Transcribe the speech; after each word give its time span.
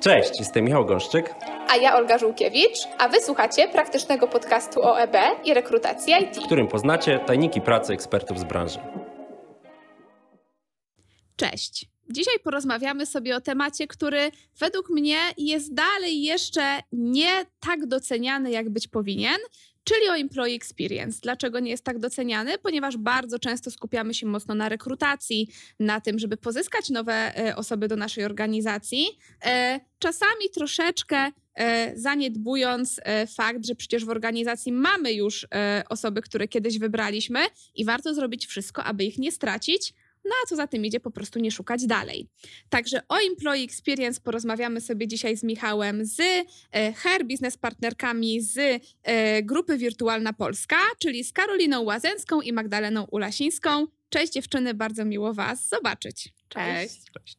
Cześć, 0.00 0.38
jestem 0.38 0.64
Michał 0.64 0.86
Gąszczyk. 0.86 1.34
A 1.68 1.76
ja 1.76 1.96
Olga 1.96 2.18
Żółkiewicz, 2.18 2.78
a 2.98 3.08
wysłuchacie 3.08 3.68
praktycznego 3.68 4.28
podcastu 4.28 4.82
o 4.82 5.00
EB 5.00 5.16
i 5.44 5.54
rekrutacji 5.54 6.14
IT. 6.22 6.36
W 6.36 6.46
którym 6.46 6.68
poznacie 6.68 7.18
tajniki 7.18 7.60
pracy 7.60 7.92
ekspertów 7.92 8.38
z 8.38 8.44
branży. 8.44 8.78
Cześć. 11.36 11.86
Dzisiaj 12.10 12.34
porozmawiamy 12.44 13.06
sobie 13.06 13.36
o 13.36 13.40
temacie, 13.40 13.86
który 13.86 14.30
według 14.58 14.90
mnie 14.90 15.18
jest 15.38 15.74
dalej 15.74 16.22
jeszcze 16.22 16.80
nie 16.92 17.46
tak 17.60 17.86
doceniany, 17.86 18.50
jak 18.50 18.70
być 18.70 18.88
powinien, 18.88 19.36
czyli 19.84 20.08
o 20.08 20.16
employee 20.16 20.54
experience. 20.54 21.18
Dlaczego 21.22 21.60
nie 21.60 21.70
jest 21.70 21.84
tak 21.84 21.98
doceniany? 21.98 22.58
Ponieważ 22.58 22.96
bardzo 22.96 23.38
często 23.38 23.70
skupiamy 23.70 24.14
się 24.14 24.26
mocno 24.26 24.54
na 24.54 24.68
rekrutacji, 24.68 25.48
na 25.80 26.00
tym, 26.00 26.18
żeby 26.18 26.36
pozyskać 26.36 26.90
nowe 26.90 27.38
e, 27.38 27.56
osoby 27.56 27.88
do 27.88 27.96
naszej 27.96 28.24
organizacji. 28.24 29.06
E, 29.44 29.80
czasami 29.98 30.50
troszeczkę 30.54 31.32
e, 31.54 31.92
zaniedbując 31.96 33.00
fakt, 33.36 33.66
że 33.66 33.74
przecież 33.74 34.04
w 34.04 34.08
organizacji 34.08 34.72
mamy 34.72 35.12
już 35.12 35.46
osoby, 35.88 36.22
które 36.22 36.48
kiedyś 36.48 36.78
wybraliśmy 36.78 37.40
i 37.74 37.84
warto 37.84 38.14
zrobić 38.14 38.46
wszystko, 38.46 38.84
aby 38.84 39.04
ich 39.04 39.18
nie 39.18 39.32
stracić 39.32 39.94
no 40.28 40.34
a 40.44 40.46
co 40.48 40.56
za 40.56 40.66
tym 40.66 40.84
idzie, 40.84 41.00
po 41.00 41.10
prostu 41.10 41.38
nie 41.38 41.50
szukać 41.50 41.86
dalej. 41.86 42.28
Także 42.68 43.02
o 43.08 43.16
Employee 43.16 43.64
Experience 43.64 44.20
porozmawiamy 44.20 44.80
sobie 44.80 45.08
dzisiaj 45.08 45.36
z 45.36 45.42
Michałem 45.42 46.04
z 46.04 46.20
e, 46.72 46.92
Hair 46.92 47.26
Business 47.26 47.56
Partnerkami 47.56 48.40
z 48.40 48.82
e, 49.02 49.42
grupy 49.42 49.78
Wirtualna 49.78 50.32
Polska, 50.32 50.76
czyli 50.98 51.24
z 51.24 51.32
Karoliną 51.32 51.82
Łazęcką 51.82 52.40
i 52.40 52.52
Magdaleną 52.52 53.06
Ulasińską. 53.10 53.86
Cześć 54.08 54.32
dziewczyny, 54.32 54.74
bardzo 54.74 55.04
miło 55.04 55.34
Was 55.34 55.68
zobaczyć. 55.68 56.32
Cześć. 56.48 56.94
Cześć. 57.12 57.38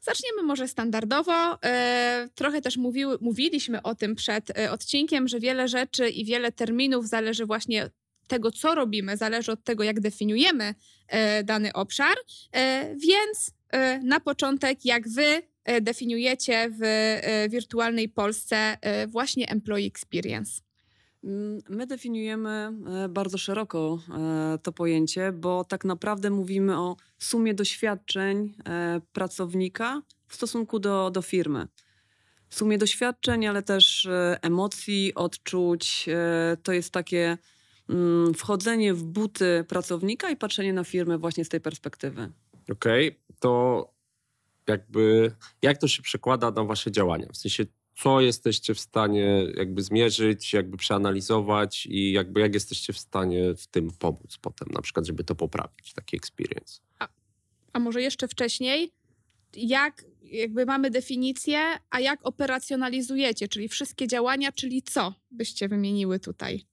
Zaczniemy 0.00 0.42
może 0.42 0.68
standardowo. 0.68 1.62
E, 1.62 2.28
trochę 2.34 2.62
też 2.62 2.76
mówiły, 2.76 3.18
mówiliśmy 3.20 3.82
o 3.82 3.94
tym 3.94 4.14
przed 4.14 4.58
odcinkiem, 4.70 5.28
że 5.28 5.40
wiele 5.40 5.68
rzeczy 5.68 6.08
i 6.08 6.24
wiele 6.24 6.52
terminów 6.52 7.08
zależy 7.08 7.46
właśnie 7.46 7.90
tego, 8.28 8.50
co 8.50 8.74
robimy, 8.74 9.16
zależy 9.16 9.52
od 9.52 9.64
tego, 9.64 9.84
jak 9.84 10.00
definiujemy 10.00 10.74
e, 11.08 11.44
dany 11.44 11.72
obszar. 11.72 12.16
E, 12.52 12.94
więc 12.96 13.50
e, 13.70 13.98
na 13.98 14.20
początek, 14.20 14.84
jak 14.84 15.08
wy 15.08 15.42
definiujecie 15.80 16.70
w 16.80 16.82
wirtualnej 17.50 18.08
Polsce 18.08 18.78
właśnie 19.08 19.48
employee 19.48 19.86
experience? 19.86 20.60
Mm, 21.24 21.60
my 21.68 21.86
definiujemy 21.86 22.72
bardzo 23.08 23.38
szeroko 23.38 23.98
to 24.62 24.72
pojęcie, 24.72 25.32
bo 25.32 25.64
tak 25.64 25.84
naprawdę 25.84 26.30
mówimy 26.30 26.78
o 26.78 26.96
sumie 27.18 27.54
doświadczeń 27.54 28.54
pracownika 29.12 30.02
w 30.28 30.34
stosunku 30.34 30.78
do, 30.78 31.10
do 31.10 31.22
firmy. 31.22 31.66
Sumie 32.50 32.78
doświadczeń, 32.78 33.46
ale 33.46 33.62
też 33.62 34.08
emocji, 34.42 35.12
odczuć. 35.14 36.06
To 36.62 36.72
jest 36.72 36.90
takie 36.90 37.38
wchodzenie 38.36 38.94
w 38.94 39.04
buty 39.04 39.64
pracownika 39.68 40.30
i 40.30 40.36
patrzenie 40.36 40.72
na 40.72 40.84
firmę 40.84 41.18
właśnie 41.18 41.44
z 41.44 41.48
tej 41.48 41.60
perspektywy. 41.60 42.32
Okej, 42.72 43.08
okay, 43.08 43.20
to 43.40 43.84
jakby 44.66 45.32
jak 45.62 45.78
to 45.78 45.88
się 45.88 46.02
przekłada 46.02 46.50
na 46.50 46.64
wasze 46.64 46.90
działania? 46.90 47.26
W 47.32 47.36
sensie 47.36 47.66
co 48.02 48.20
jesteście 48.20 48.74
w 48.74 48.80
stanie 48.80 49.46
jakby 49.56 49.82
zmierzyć, 49.82 50.52
jakby 50.52 50.76
przeanalizować 50.76 51.86
i 51.86 52.12
jakby 52.12 52.40
jak 52.40 52.54
jesteście 52.54 52.92
w 52.92 52.98
stanie 52.98 53.54
w 53.54 53.66
tym 53.66 53.90
pomóc 53.90 54.38
potem, 54.40 54.68
na 54.72 54.82
przykład, 54.82 55.06
żeby 55.06 55.24
to 55.24 55.34
poprawić, 55.34 55.92
taki 55.92 56.16
experience. 56.16 56.80
A, 56.98 57.08
a 57.72 57.78
może 57.78 58.02
jeszcze 58.02 58.28
wcześniej, 58.28 58.92
jak 59.56 60.04
jakby 60.22 60.66
mamy 60.66 60.90
definicję, 60.90 61.60
a 61.90 62.00
jak 62.00 62.20
operacjonalizujecie, 62.22 63.48
czyli 63.48 63.68
wszystkie 63.68 64.06
działania, 64.06 64.52
czyli 64.52 64.82
co 64.82 65.14
byście 65.30 65.68
wymieniły 65.68 66.20
tutaj? 66.20 66.66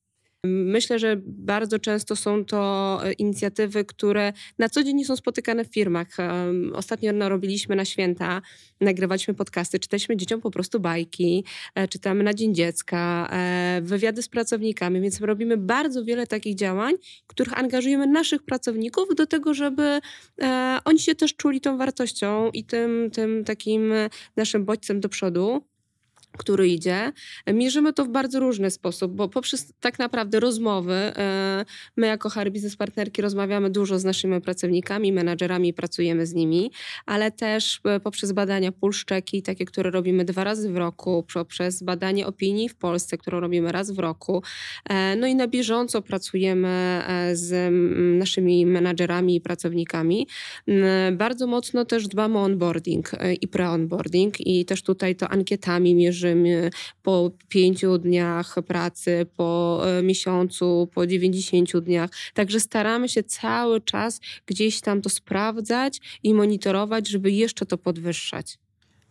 Myślę, 0.45 0.99
że 0.99 1.17
bardzo 1.25 1.79
często 1.79 2.15
są 2.15 2.45
to 2.45 2.99
e, 3.03 3.13
inicjatywy, 3.13 3.85
które 3.85 4.33
na 4.59 4.69
co 4.69 4.83
dzień 4.83 4.95
nie 4.95 5.05
są 5.05 5.15
spotykane 5.15 5.65
w 5.65 5.73
firmach. 5.73 6.07
Ostatnio 6.73 7.29
robiliśmy 7.29 7.75
na 7.75 7.85
święta, 7.85 8.41
nagrywaliśmy 8.81 9.33
podcasty, 9.33 9.79
czytaliśmy 9.79 10.17
dzieciom 10.17 10.41
po 10.41 10.51
prostu 10.51 10.79
bajki, 10.79 11.43
e, 11.75 11.87
czytamy 11.87 12.23
na 12.23 12.33
Dzień 12.33 12.55
Dziecka, 12.55 13.29
e, 13.31 13.81
wywiady 13.83 14.21
z 14.21 14.27
pracownikami, 14.27 15.01
więc 15.01 15.21
robimy 15.21 15.57
bardzo 15.57 16.05
wiele 16.05 16.27
takich 16.27 16.55
działań, 16.55 16.93
których 17.27 17.59
angażujemy 17.59 18.07
naszych 18.07 18.43
pracowników 18.43 19.15
do 19.15 19.25
tego, 19.27 19.53
żeby 19.53 19.99
oni 20.85 20.99
się 20.99 21.15
też 21.15 21.35
czuli 21.35 21.61
tą 21.61 21.77
wartością 21.77 22.51
i 22.51 22.63
tym, 22.63 23.11
tym 23.13 23.43
takim 23.43 23.93
naszym 24.35 24.65
bodźcem 24.65 24.99
do 24.99 25.09
przodu 25.09 25.61
który 26.37 26.67
idzie. 26.67 27.11
Mierzymy 27.53 27.93
to 27.93 28.05
w 28.05 28.09
bardzo 28.09 28.39
różny 28.39 28.71
sposób, 28.71 29.11
bo 29.11 29.29
poprzez 29.29 29.73
tak 29.79 29.99
naprawdę 29.99 30.39
rozmowy, 30.39 30.93
e, 30.93 31.65
my 31.97 32.07
jako 32.07 32.29
HR 32.29 32.51
Business 32.51 32.75
Partnerki 32.75 33.21
rozmawiamy 33.21 33.69
dużo 33.69 33.99
z 33.99 34.03
naszymi 34.03 34.41
pracownikami, 34.41 35.11
menadżerami, 35.11 35.73
pracujemy 35.73 36.25
z 36.25 36.33
nimi, 36.33 36.71
ale 37.05 37.31
też 37.31 37.81
e, 37.83 37.99
poprzez 37.99 38.31
badania 38.31 38.71
pulszczeki, 38.71 39.41
takie, 39.41 39.65
które 39.65 39.91
robimy 39.91 40.25
dwa 40.25 40.43
razy 40.43 40.71
w 40.71 40.77
roku, 40.77 41.25
poprzez 41.33 41.83
badanie 41.83 42.27
opinii 42.27 42.69
w 42.69 42.75
Polsce, 42.75 43.17
którą 43.17 43.39
robimy 43.39 43.71
raz 43.71 43.91
w 43.91 43.99
roku. 43.99 44.43
E, 44.89 45.15
no 45.15 45.27
i 45.27 45.35
na 45.35 45.47
bieżąco 45.47 46.01
pracujemy 46.01 47.01
z 47.33 47.73
naszymi 48.19 48.65
menadżerami 48.65 49.35
i 49.35 49.41
pracownikami. 49.41 50.27
Bardzo 51.11 51.47
mocno 51.47 51.85
też 51.85 52.07
dbamy 52.07 52.37
o 52.37 52.41
onboarding 52.41 53.11
i 53.41 53.47
pre-onboarding 53.47 54.31
i 54.39 54.65
też 54.65 54.83
tutaj 54.83 55.15
to 55.15 55.29
ankietami 55.29 55.95
mierzymy 55.95 56.24
po 57.03 57.31
pięciu 57.49 57.97
dniach 57.97 58.55
pracy, 58.67 59.25
po 59.35 59.81
e, 59.85 60.03
miesiącu, 60.03 60.89
po 60.93 61.07
90 61.07 61.77
dniach. 61.77 62.09
Także 62.33 62.59
staramy 62.59 63.09
się 63.09 63.23
cały 63.23 63.81
czas 63.81 64.21
gdzieś 64.45 64.81
tam 64.81 65.01
to 65.01 65.09
sprawdzać 65.09 66.01
i 66.23 66.33
monitorować, 66.33 67.07
żeby 67.07 67.31
jeszcze 67.31 67.65
to 67.65 67.77
podwyższać. 67.77 68.57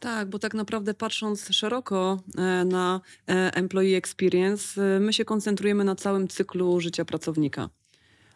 Tak, 0.01 0.29
bo 0.29 0.39
tak 0.39 0.55
naprawdę 0.55 0.95
patrząc 0.95 1.49
szeroko 1.51 2.23
e, 2.39 2.65
na 2.65 3.01
e, 3.29 3.55
employee 3.55 3.95
experience, 3.95 5.01
my 5.01 5.13
się 5.13 5.25
koncentrujemy 5.25 5.85
na 5.85 5.95
całym 5.95 6.29
cyklu 6.29 6.81
życia 6.81 7.05
pracownika. 7.05 7.71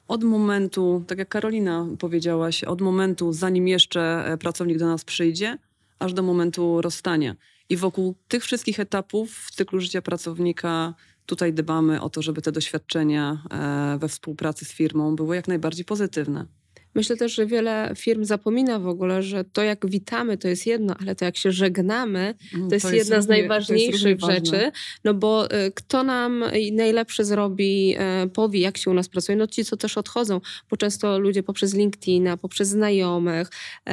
Od 0.09 0.25
momentu, 0.25 1.05
tak 1.07 1.19
jak 1.19 1.29
Karolina 1.29 1.87
powiedziałaś, 1.99 2.65
od 2.65 2.81
momentu, 2.81 3.33
zanim 3.33 3.69
jeszcze 3.69 4.37
pracownik 4.41 4.79
do 4.79 4.87
nas 4.87 5.05
przyjdzie, 5.05 5.59
aż 5.99 6.13
do 6.13 6.23
momentu 6.23 6.81
rozstania. 6.81 7.37
I 7.69 7.77
wokół 7.77 8.15
tych 8.29 8.45
wszystkich 8.45 8.81
etapów 8.81 9.35
w 9.35 9.51
cyklu 9.51 9.81
życia 9.81 10.03
pracownika 10.03 10.95
tutaj 11.27 11.53
dbamy 11.53 12.01
o 12.01 12.11
to, 12.11 12.23
żeby 12.23 12.43
te 12.43 12.53
doświadczenia 12.53 13.43
e, 13.51 13.99
we 13.99 14.09
współpracy 14.09 14.65
z 14.65 14.73
firmą 14.73 15.17
były 15.17 15.37
jak 15.37 15.49
najbardziej 15.49 15.85
pozytywne. 15.85 16.47
Myślę 16.95 17.17
też, 17.17 17.35
że 17.35 17.47
wiele 17.47 17.93
firm 17.97 18.25
zapomina 18.25 18.79
w 18.79 18.89
ogóle, 18.89 19.23
że 19.23 19.45
to 19.45 19.63
jak 19.63 19.87
witamy 19.87 20.39
to 20.39 20.49
jest 20.49 20.67
jedno, 20.67 20.95
ale 21.01 21.15
to 21.15 21.25
jak 21.25 21.37
się 21.37 21.53
żegnamy 21.53 22.35
mm, 22.55 22.69
to 22.69 22.75
jest, 22.75 22.87
to 22.87 22.93
jest 22.93 23.11
jedna 23.11 23.17
równie, 23.17 23.23
z 23.23 23.29
najważniejszych 23.29 24.21
rzeczy. 24.21 24.73
No 25.05 25.15
bo 25.15 25.47
y, 25.47 25.73
kto 25.75 26.03
nam 26.03 26.45
najlepsze 26.73 27.25
zrobi, 27.25 27.97
y, 28.25 28.29
powie 28.29 28.61
jak 28.61 28.79
się 28.79 28.91
u 28.91 28.95
nas 28.95 29.09
pracuje, 29.09 29.37
no 29.37 29.47
ci 29.47 29.65
co 29.65 29.77
też 29.77 29.99
odchodzą, 29.99 30.41
bo 30.71 30.77
często 30.77 31.19
ludzie 31.19 31.43
poprzez 31.43 31.75
LinkedIna, 31.75 32.37
poprzez 32.37 32.69
znajomych, 32.69 33.49
y, 33.49 33.93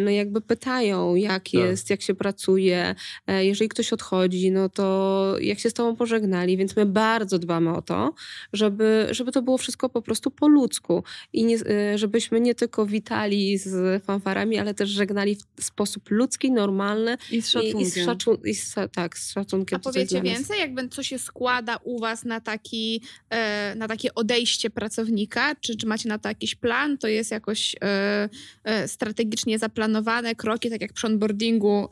no 0.00 0.10
jakby 0.10 0.40
pytają 0.40 1.14
jak 1.14 1.42
tak. 1.44 1.54
jest, 1.54 1.90
jak 1.90 2.02
się 2.02 2.14
pracuje. 2.14 2.94
E, 3.26 3.44
jeżeli 3.44 3.68
ktoś 3.68 3.92
odchodzi, 3.92 4.50
no 4.50 4.68
to 4.68 5.36
jak 5.40 5.58
się 5.58 5.70
z 5.70 5.74
tobą 5.74 5.96
pożegnali, 5.96 6.56
więc 6.56 6.76
my 6.76 6.86
bardzo 6.86 7.38
dbamy 7.38 7.76
o 7.76 7.82
to, 7.82 8.14
żeby, 8.52 9.06
żeby 9.10 9.32
to 9.32 9.42
było 9.42 9.58
wszystko 9.58 9.88
po 9.88 10.02
prostu 10.02 10.30
po 10.30 10.48
ludzku 10.48 11.04
i 11.32 11.44
nie, 11.44 11.58
żebyśmy 11.94 12.33
nie 12.40 12.54
tylko 12.54 12.86
witali 12.86 13.58
z 13.58 14.04
fanfarami, 14.04 14.58
ale 14.58 14.74
też 14.74 14.90
żegnali 14.90 15.36
w 15.56 15.64
sposób 15.64 16.10
ludzki, 16.10 16.52
normalny. 16.52 17.16
I 17.30 17.42
z 17.42 17.48
szacunkiem. 17.48 17.80
I, 17.80 17.82
i 17.82 17.86
z, 17.86 18.04
szacun 18.04 18.36
i 18.44 18.54
z, 18.54 18.74
tak, 18.92 19.18
z 19.18 19.32
szacunkiem. 19.32 19.76
A 19.76 19.82
powiecie 19.82 20.22
więcej, 20.22 20.58
jakby 20.60 20.88
co 20.88 21.02
się 21.02 21.18
składa 21.18 21.76
u 21.76 22.00
was 22.00 22.24
na, 22.24 22.40
taki, 22.40 23.00
e, 23.30 23.74
na 23.74 23.88
takie 23.88 24.14
odejście 24.14 24.70
pracownika? 24.70 25.54
Czy, 25.54 25.76
czy 25.76 25.86
macie 25.86 26.08
na 26.08 26.18
to 26.18 26.28
jakiś 26.28 26.54
plan? 26.54 26.98
To 26.98 27.08
jest 27.08 27.30
jakoś 27.30 27.76
e, 27.82 28.28
e, 28.64 28.88
strategicznie 28.88 29.58
zaplanowane 29.58 30.34
kroki, 30.34 30.70
tak 30.70 30.80
jak 30.80 30.92
przy 30.92 31.06
onboardingu, 31.06 31.88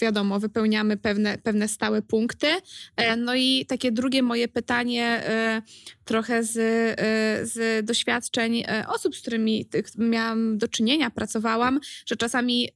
wiadomo, 0.00 0.40
wypełniamy 0.40 0.96
pewne, 0.96 1.38
pewne 1.38 1.68
stałe 1.68 2.02
punkty. 2.02 2.46
No 3.16 3.34
i 3.34 3.66
takie 3.66 3.92
drugie 3.92 4.22
moje 4.22 4.48
pytanie, 4.48 5.22
trochę 6.04 6.44
z, 6.44 6.52
z 7.52 7.86
doświadczeń 7.86 8.64
osób, 8.88 9.16
z 9.16 9.20
którymi 9.20 9.66
miałam 9.98 10.58
do 10.58 10.68
czynienia, 10.68 11.10
pracowałam, 11.10 11.80
że 12.06 12.16
czasami 12.16 12.68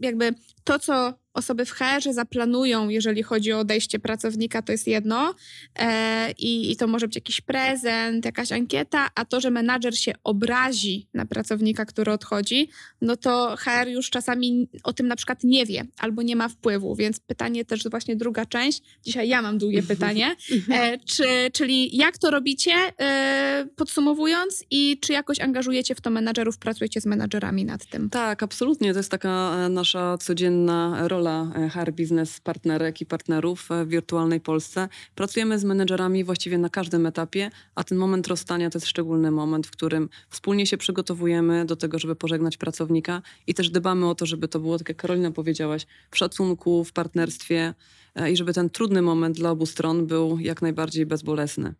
jakby 0.00 0.34
to, 0.64 0.78
co 0.78 1.14
osoby 1.34 1.64
w 1.64 1.70
HR 1.70 2.12
zaplanują, 2.12 2.88
jeżeli 2.88 3.22
chodzi 3.22 3.52
o 3.52 3.58
odejście 3.58 3.98
pracownika, 3.98 4.62
to 4.62 4.72
jest 4.72 4.86
jedno 4.86 5.34
e, 5.78 6.32
i, 6.32 6.72
i 6.72 6.76
to 6.76 6.86
może 6.86 7.08
być 7.08 7.14
jakiś 7.14 7.40
prezent, 7.40 8.24
jakaś 8.24 8.52
ankieta, 8.52 9.08
a 9.14 9.24
to, 9.24 9.40
że 9.40 9.50
menadżer 9.50 9.98
się 9.98 10.12
obrazi 10.24 11.08
na 11.14 11.26
pracownika, 11.26 11.84
który 11.84 12.12
odchodzi, 12.12 12.68
no 13.00 13.16
to 13.16 13.56
HR 13.58 13.88
już 13.88 14.10
czasami 14.10 14.68
o 14.84 14.92
tym 14.92 15.08
na 15.08 15.16
przykład 15.16 15.44
nie 15.44 15.66
wie 15.66 15.84
albo 15.98 16.22
nie 16.22 16.36
ma 16.36 16.48
wpływu, 16.48 16.96
więc 16.96 17.20
pytanie 17.20 17.64
też 17.64 17.88
właśnie 17.90 18.16
druga 18.16 18.46
część, 18.46 18.82
dzisiaj 19.04 19.28
ja 19.28 19.42
mam 19.42 19.58
długie 19.58 19.82
pytanie, 19.82 20.36
e, 20.70 20.98
czy, 20.98 21.24
czyli 21.52 21.96
jak 21.96 22.18
to 22.18 22.30
robicie, 22.30 22.72
e, 23.00 23.66
podsumowując 23.76 24.64
i 24.70 24.98
czy 25.00 25.12
jakoś 25.12 25.40
angażujecie 25.40 25.94
w 25.94 26.00
to 26.00 26.10
menadżerów, 26.10 26.58
pracujecie 26.58 27.00
z 27.00 27.06
menadżerami 27.06 27.64
nad 27.64 27.86
tym? 27.86 28.10
Tak, 28.10 28.42
absolutnie. 28.42 28.92
To 28.92 28.98
jest 28.98 29.10
taka 29.10 29.56
e, 29.56 29.68
nasza 29.68 30.18
codzienna 30.18 31.08
rola 31.08 31.29
e, 31.30 31.68
HR 31.68 31.92
Business 31.92 32.40
partnerek 32.40 33.00
i 33.00 33.06
partnerów 33.06 33.70
e, 33.70 33.84
w 33.84 33.88
wirtualnej 33.88 34.40
Polsce. 34.40 34.88
Pracujemy 35.14 35.58
z 35.58 35.64
menedżerami 35.64 36.24
właściwie 36.24 36.58
na 36.58 36.68
każdym 36.68 37.06
etapie, 37.06 37.50
a 37.74 37.84
ten 37.84 37.98
moment 37.98 38.28
rozstania 38.28 38.70
to 38.70 38.78
jest 38.78 38.86
szczególny 38.86 39.30
moment, 39.30 39.66
w 39.66 39.70
którym 39.70 40.08
wspólnie 40.28 40.66
się 40.66 40.76
przygotowujemy 40.76 41.64
do 41.64 41.76
tego, 41.76 41.98
żeby 41.98 42.16
pożegnać 42.16 42.56
pracownika 42.56 43.22
i 43.46 43.54
też 43.54 43.70
dbamy 43.70 44.08
o 44.08 44.14
to, 44.14 44.26
żeby 44.26 44.48
to 44.48 44.60
było, 44.60 44.78
tak 44.78 44.88
jak 44.88 44.96
Karolina 44.96 45.30
powiedziałaś, 45.30 45.86
w 46.10 46.16
szacunku, 46.16 46.84
w 46.84 46.92
partnerstwie 46.92 47.74
e, 48.14 48.32
i 48.32 48.36
żeby 48.36 48.52
ten 48.52 48.70
trudny 48.70 49.02
moment 49.02 49.36
dla 49.36 49.50
obu 49.50 49.66
stron 49.66 50.06
był 50.06 50.38
jak 50.38 50.62
najbardziej 50.62 51.06
bezbolesny. 51.06 51.74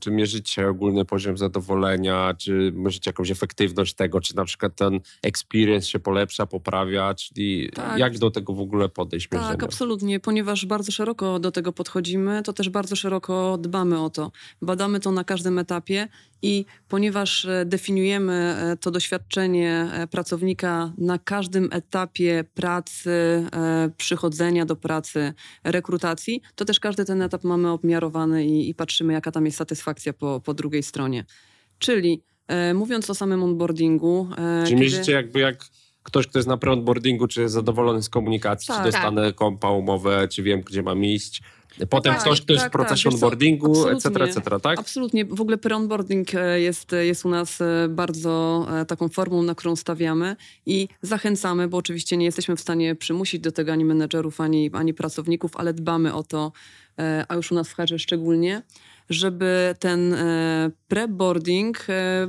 Czy 0.00 0.10
mierzycie 0.10 0.68
ogólny 0.68 1.04
poziom 1.04 1.38
zadowolenia, 1.38 2.34
czy 2.38 2.72
mierzycie 2.74 3.08
jakąś 3.08 3.30
efektywność 3.30 3.94
tego, 3.94 4.20
czy 4.20 4.36
na 4.36 4.44
przykład 4.44 4.74
ten 4.76 5.00
experience 5.22 5.88
się 5.88 5.98
polepsza, 5.98 6.46
poprawia, 6.46 7.14
czyli 7.14 7.70
Tak. 7.74 7.98
jak 7.98 8.18
do 8.18 8.30
tego 8.30 8.52
w 8.52 8.60
ogóle 8.60 8.88
podejść 8.88 9.30
mierzenia? 9.32 9.50
Tak, 9.50 9.62
absolutnie. 9.62 10.20
Ponieważ 10.20 10.66
bardzo 10.66 10.92
szeroko 10.92 11.38
do 11.38 11.52
tego 11.52 11.72
podchodzimy, 11.72 12.42
to 12.42 12.52
też 12.52 12.68
bardzo 12.68 12.96
szeroko 12.96 13.58
dbamy 13.58 14.00
o 14.00 14.10
to. 14.10 14.32
Badamy 14.62 15.00
to 15.00 15.12
na 15.12 15.24
każdym 15.24 15.58
etapie 15.58 16.08
i 16.42 16.64
ponieważ 16.88 17.44
e, 17.44 17.64
definiujemy 17.64 18.32
e, 18.32 18.76
to 18.76 18.90
doświadczenie 18.90 19.90
e, 19.92 20.06
pracownika 20.06 20.92
na 20.98 21.18
każdym 21.18 21.68
etapie 21.72 22.44
pracy, 22.54 23.10
przychodzenia 23.96 24.66
do 24.66 24.76
pracy, 24.76 25.34
rekrutacji, 25.64 26.42
to 26.54 26.64
też 26.64 26.80
każdy 26.80 27.04
ten 27.04 27.22
etap 27.22 27.44
mamy 27.44 27.70
obmiarowany 27.70 28.46
i, 28.46 28.70
i 28.70 28.74
patrzymy, 28.74 29.12
jaka 29.12 29.32
tam 29.32 29.44
jest 29.46 29.58
satysfakcja 29.58 29.77
po, 30.18 30.40
po 30.44 30.54
drugiej 30.54 30.82
stronie. 30.82 31.24
Czyli 31.78 32.22
e, 32.48 32.74
mówiąc 32.74 33.10
o 33.10 33.14
samym 33.14 33.42
onboardingu... 33.42 34.28
e, 34.38 34.64
Czy 34.64 34.70
kiedy- 34.70 34.80
mierzycie 34.82 35.12
jakby 35.12 35.40
jak 35.40 35.64
ktoś, 36.02 36.26
kto 36.26 36.38
jest 36.38 36.48
na 36.48 36.56
pre-onboardingu, 36.56 37.28
czy 37.28 37.40
jest 37.40 37.54
zadowolony 37.54 38.02
z 38.02 38.08
komunikacji, 38.08 38.68
Tak. 38.68 38.76
czy 38.78 38.92
dostanę 38.92 39.32
kompa, 39.32 39.70
umowę, 39.70 40.28
czy 40.28 40.42
wiem, 40.42 40.60
gdzie 40.60 40.82
mam 40.82 41.04
iść. 41.04 41.42
Potem 41.90 42.12
tak, 42.12 42.22
ktoś, 42.22 42.40
kto 42.40 42.52
jest 42.52 42.64
tak, 42.64 42.72
w 42.72 42.76
procesie 42.76 43.04
tak, 43.04 43.14
onboardingu, 43.14 43.88
etc., 43.88 44.24
etc., 44.24 44.60
tak? 44.62 44.78
Absolutnie. 44.78 45.24
W 45.24 45.40
ogóle 45.40 45.56
pre-onboarding 45.56 46.34
e, 46.34 46.60
jest, 46.60 46.92
jest 46.92 47.24
u 47.24 47.28
nas 47.28 47.60
e, 47.60 47.88
bardzo 47.88 48.66
e, 48.80 48.84
taką 48.84 49.08
formą, 49.08 49.42
na 49.42 49.54
którą 49.54 49.76
stawiamy 49.76 50.36
i 50.66 50.88
zachęcamy, 51.02 51.68
bo 51.68 51.76
oczywiście 51.76 52.16
nie 52.16 52.24
jesteśmy 52.24 52.56
w 52.56 52.60
stanie 52.60 52.94
przymusić 52.94 53.40
do 53.40 53.52
tego 53.52 53.72
ani 53.72 53.84
menedżerów, 53.84 54.40
ani, 54.40 54.70
ani 54.72 54.94
pracowników, 54.94 55.56
ale 55.56 55.74
dbamy 55.74 56.14
o 56.14 56.22
to, 56.22 56.52
a 57.28 57.34
już 57.34 57.52
u 57.52 57.54
nas 57.54 57.68
w 57.68 57.74
HR 57.74 57.98
szczególnie, 57.98 58.62
żeby 59.08 59.74
ten 59.78 60.14
e, 60.14 60.70
pre-boarding 60.88 61.72
e, 61.88 62.26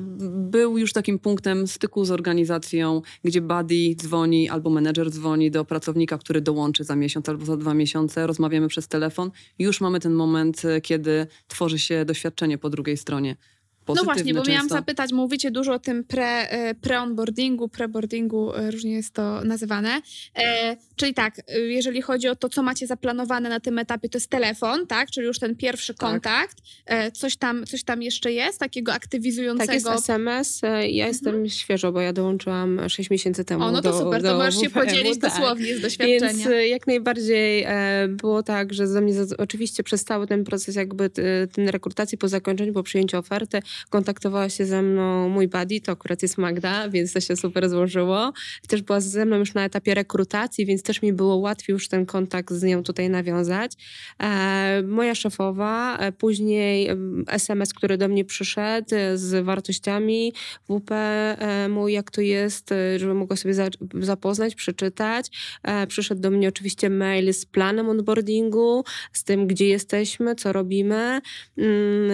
był 0.52 0.78
już 0.78 0.94
takim 0.94 1.20
punktem 1.20 1.68
styku 1.68 2.06
z 2.06 2.12
organizacją, 2.12 3.02
gdzie 3.24 3.42
buddy 3.42 3.96
dzwoni 3.96 4.50
albo 4.50 4.70
menedżer 4.70 5.12
dzwoni 5.12 5.52
do 5.52 5.66
pracownika, 5.66 6.18
który 6.18 6.42
dołączy 6.42 6.84
za 6.84 6.96
miesiąc 6.96 7.30
albo 7.30 7.46
za 7.46 7.58
dwa 7.58 7.74
miesiące, 7.74 8.28
rozmawiamy 8.28 8.68
przez 8.68 8.88
telefon. 8.88 9.32
Już 9.60 9.82
mamy 9.82 10.00
ten 10.00 10.14
moment, 10.14 10.66
e, 10.66 10.82
kiedy 10.82 11.28
tworzy 11.48 11.80
się 11.80 12.06
doświadczenie 12.06 12.58
po 12.58 12.70
drugiej 12.70 12.98
stronie. 12.98 13.36
No 13.88 14.04
właśnie, 14.04 14.34
bo 14.34 14.44
miałam 14.44 14.62
często. 14.62 14.76
zapytać, 14.76 15.12
mówicie 15.12 15.52
dużo 15.52 15.74
o 15.74 15.80
tym 15.80 16.04
pre, 16.04 16.50
e, 16.50 16.76
pre-onboardingu, 16.76 17.68
pre-boardingu, 17.70 18.52
e, 18.56 18.72
różnie 18.72 18.92
jest 18.92 19.14
to 19.14 19.42
nazywane. 19.44 20.02
E, 20.36 20.78
czyli 20.96 21.14
tak, 21.14 21.40
e, 21.48 21.60
jeżeli 21.60 22.02
chodzi 22.02 22.28
o 22.28 22.36
to, 22.36 22.50
co 22.50 22.64
macie 22.64 22.88
zaplanowane 22.88 23.50
na 23.50 23.60
tym 23.60 23.80
etapie, 23.80 24.10
to 24.10 24.18
jest 24.18 24.30
telefon, 24.30 24.88
tak? 24.88 25.12
Czyli 25.12 25.28
już 25.28 25.40
ten 25.40 25.56
pierwszy 25.56 25.94
Tak. 25.94 26.10
kontakt. 26.10 26.58
E, 26.86 27.12
coś, 27.12 27.38
tam, 27.38 27.66
coś 27.66 27.84
tam 27.84 28.02
jeszcze 28.02 28.32
jest, 28.32 28.60
takiego 28.60 28.94
aktywizującego. 28.94 29.66
Tak 29.66 29.76
jest 29.76 29.88
SMS. 29.88 30.62
Ja 30.90 31.08
jestem 31.08 31.50
świeżo, 31.50 31.92
bo 31.92 32.02
ja 32.02 32.14
dołączyłam 32.14 32.90
6 32.90 33.10
miesięcy 33.10 33.46
temu. 33.46 33.64
o, 33.64 33.72
no 33.72 33.82
to 33.82 33.92
do, 33.92 34.00
super, 34.00 34.22
do 34.22 34.30
to 34.30 34.38
możesz 34.38 34.62
się 34.62 34.70
podzielić 34.70 35.20
tak. 35.20 35.32
dosłownie 35.32 35.66
z 35.66 35.70
Więc 35.70 35.82
doświadczenia. 35.82 36.50
e, 36.50 36.68
jak 36.68 36.88
najbardziej 36.88 37.64
e, 37.68 38.08
było 38.08 38.44
tak, 38.44 38.74
że 38.74 38.88
za 38.88 39.02
mnie 39.02 39.14
oczywiście 39.38 39.84
przez 39.84 40.04
cały 40.04 40.28
ten 40.28 40.44
proces 40.44 40.76
jakby 40.76 41.10
ten 41.54 41.70
rekrutacji 41.70 42.18
po 42.18 42.28
zakończeniu, 42.28 42.74
po 42.74 42.84
przyjęciu 42.84 43.18
oferty 43.18 43.62
kontaktowała 43.90 44.50
się 44.50 44.66
ze 44.66 44.82
mną 44.82 45.30
mój 45.30 45.48
buddy, 45.48 45.82
to 45.82 45.92
akurat 45.92 46.22
jest 46.22 46.38
Magda, 46.38 46.90
więc 46.90 47.14
to 47.14 47.20
się 47.20 47.36
super 47.36 47.70
złożyło. 47.70 48.34
Też 48.68 48.82
była 48.82 49.00
ze 49.02 49.26
mną 49.26 49.38
już 49.38 49.54
na 49.54 49.66
etapie 49.66 49.94
rekrutacji, 49.94 50.66
więc 50.66 50.84
też 50.84 51.02
mi 51.02 51.14
było 51.14 51.36
łatwiej 51.36 51.74
już 51.74 51.88
ten 51.88 52.06
kontakt 52.06 52.54
z 52.54 52.64
nią 52.64 52.84
tutaj 52.84 53.10
nawiązać. 53.10 53.72
E, 54.20 54.84
moja 54.88 55.16
szefowa, 55.16 55.98
e, 55.98 56.12
później 56.12 56.90
SMS, 57.28 57.74
który 57.74 57.98
do 57.98 58.08
mnie 58.08 58.26
przyszedł 58.26 58.96
e, 58.96 59.18
z 59.18 59.46
wartościami 59.46 60.34
WP 60.70 60.92
mój, 61.70 61.94
jak 61.94 62.12
to 62.12 62.22
jest, 62.22 62.74
żeby 62.98 63.14
mogła 63.14 63.36
sobie 63.36 63.54
za, 63.54 63.68
zapoznać, 63.94 64.56
przeczytać. 64.56 65.26
Przyszedł 65.88 66.22
do 66.22 66.32
mnie 66.32 66.50
oczywiście 66.50 66.90
mail 66.90 67.34
z 67.34 67.46
planem 67.46 67.90
onboardingu, 67.90 68.84
z 69.14 69.24
tym, 69.24 69.48
gdzie 69.48 69.68
jesteśmy, 69.68 70.36
co 70.36 70.54
robimy 70.54 71.22
Mm, 71.58 72.12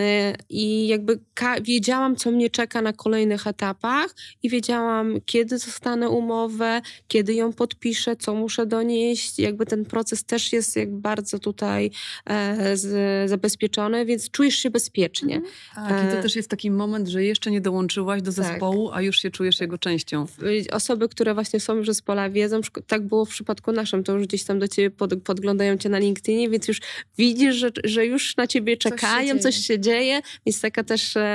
i 0.50 0.88
jakby 0.88 1.20
ka- 1.46 1.62
wiedziałam, 1.62 2.16
co 2.16 2.32
mnie 2.32 2.50
czeka 2.50 2.82
na 2.82 2.94
kolejnych 2.94 3.48
etapach 3.48 4.16
i 4.44 4.50
wiedziałam, 4.50 5.16
kiedy 5.26 5.56
dostanę 5.56 6.10
umowę, 6.10 6.82
kiedy 7.08 7.34
ją 7.34 7.54
podpiszę, 7.54 8.16
co 8.16 8.36
muszę 8.36 8.66
donieść. 8.66 9.40
Jakby 9.40 9.66
ten 9.66 9.86
proces 9.86 10.24
też 10.24 10.54
jest 10.54 10.76
jak 10.76 10.92
bardzo 10.96 11.40
tutaj 11.40 11.92
e, 12.26 12.78
z, 12.78 13.30
zabezpieczony, 13.30 14.06
więc 14.06 14.30
czujesz 14.32 14.56
się 14.56 14.70
bezpiecznie. 14.70 15.42
Tak, 15.76 16.08
i 16.08 16.12
to 16.12 16.20
E, 16.20 16.22
też 16.22 16.36
jest 16.36 16.50
taki 16.50 16.72
moment, 16.72 17.08
że 17.08 17.24
jeszcze 17.24 17.52
nie 17.52 17.62
dołączyłaś 17.62 18.22
do 18.22 18.34
Tak. 18.34 18.46
zespołu, 18.46 18.92
a 18.94 19.02
już 19.02 19.20
się 19.22 19.32
czujesz 19.32 19.60
jego 19.60 19.78
częścią. 19.78 20.26
Y, 20.44 20.66
Osoby, 20.72 21.10
które 21.10 21.34
właśnie 21.34 21.60
są 21.60 21.76
już 21.76 21.90
z 21.90 22.02
pola 22.02 22.30
wiedzą, 22.30 22.62
tak 22.88 23.02
było 23.08 23.26
w 23.26 23.30
przypadku 23.30 23.72
naszym, 23.72 24.04
to 24.04 24.14
już 24.14 24.28
gdzieś 24.28 24.44
tam 24.44 24.60
do 24.60 24.68
ciebie 24.68 24.92
pod, 24.92 25.22
podglądają 25.24 25.78
cię 25.78 25.90
na 25.90 25.98
LinkedInie, 26.00 26.50
więc 26.50 26.68
już 26.68 26.82
widzisz, 27.18 27.56
że, 27.56 27.70
że 27.84 28.06
już 28.06 28.38
na 28.38 28.48
ciebie 28.48 28.74
się 28.74 28.78
czekają, 28.78 29.40
coś 29.40 29.56
się, 29.56 29.80
dzieje. 29.80 29.96
dzieje, 29.96 30.22
więc 30.46 30.62
taka 30.62 30.84
też 30.84 31.18
e, 31.18 31.35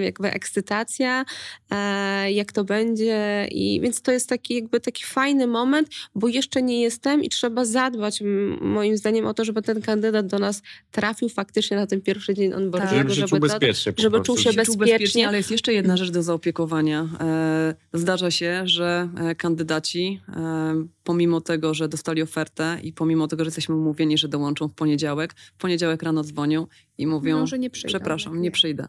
jakby 0.00 0.30
ekscytacja, 0.30 1.24
e, 1.70 2.32
jak 2.32 2.52
to 2.52 2.64
będzie 2.64 3.48
i 3.50 3.80
więc 3.80 4.02
to 4.02 4.12
jest 4.12 4.28
taki 4.28 4.54
jakby 4.54 4.80
taki 4.80 5.04
fajny 5.04 5.46
moment, 5.46 5.88
bo 6.14 6.28
jeszcze 6.28 6.62
nie 6.62 6.80
jestem 6.82 7.24
i 7.24 7.28
trzeba 7.28 7.64
zadbać 7.64 8.22
moim 8.60 8.96
zdaniem 8.96 9.26
o 9.26 9.34
to, 9.34 9.44
żeby 9.44 9.62
ten 9.62 9.82
kandydat 9.82 10.26
do 10.26 10.38
nas 10.38 10.62
trafił 10.90 11.28
faktycznie 11.28 11.76
na 11.76 11.86
ten 11.86 12.00
pierwszy 12.00 12.34
dzień 12.34 12.52
onboardingu, 12.52 12.94
Żeby 13.08 13.14
się 13.14 13.26
czuł 13.28 13.38
do- 13.38 13.46
bezpiecznie. 13.48 13.92
po 13.92 14.02
żeby 14.02 14.16
prostu. 14.16 14.34
czuł 14.34 14.52
się 14.52 14.64
czuł 14.64 14.76
bezpiecznie. 14.76 15.28
ale 15.28 15.36
jest 15.36 15.50
jeszcze 15.50 15.72
jedna 15.72 15.96
rzecz 15.96 16.10
do 16.10 16.22
zaopiekowania. 16.22 17.08
E, 17.20 17.74
zdarza 17.92 18.30
się, 18.30 18.62
że 18.64 19.08
e, 19.20 19.34
kandydaci, 19.34 20.20
e, 20.36 20.86
pomimo 21.04 21.40
tego, 21.40 21.74
że 21.74 21.88
dostali 21.88 22.22
ofertę 22.22 22.78
i 22.82 22.92
pomimo 22.92 23.28
tego, 23.28 23.44
że 23.44 23.48
jesteśmy 23.48 23.74
umówieni, 23.74 24.18
że 24.18 24.28
dołączą 24.28 24.68
w 24.68 24.74
poniedziałek, 24.74 25.34
w 25.34 25.52
poniedziałek 25.58 26.02
rano 26.02 26.24
dzwonią 26.24 26.66
i 26.98 27.06
mówią, 27.06 27.40
Może 27.40 27.58
nie 27.58 27.70
przyjdą. 27.70 27.88
przepraszam, 27.88 28.42
nie 28.42 28.50
przyjdę. 28.50 28.88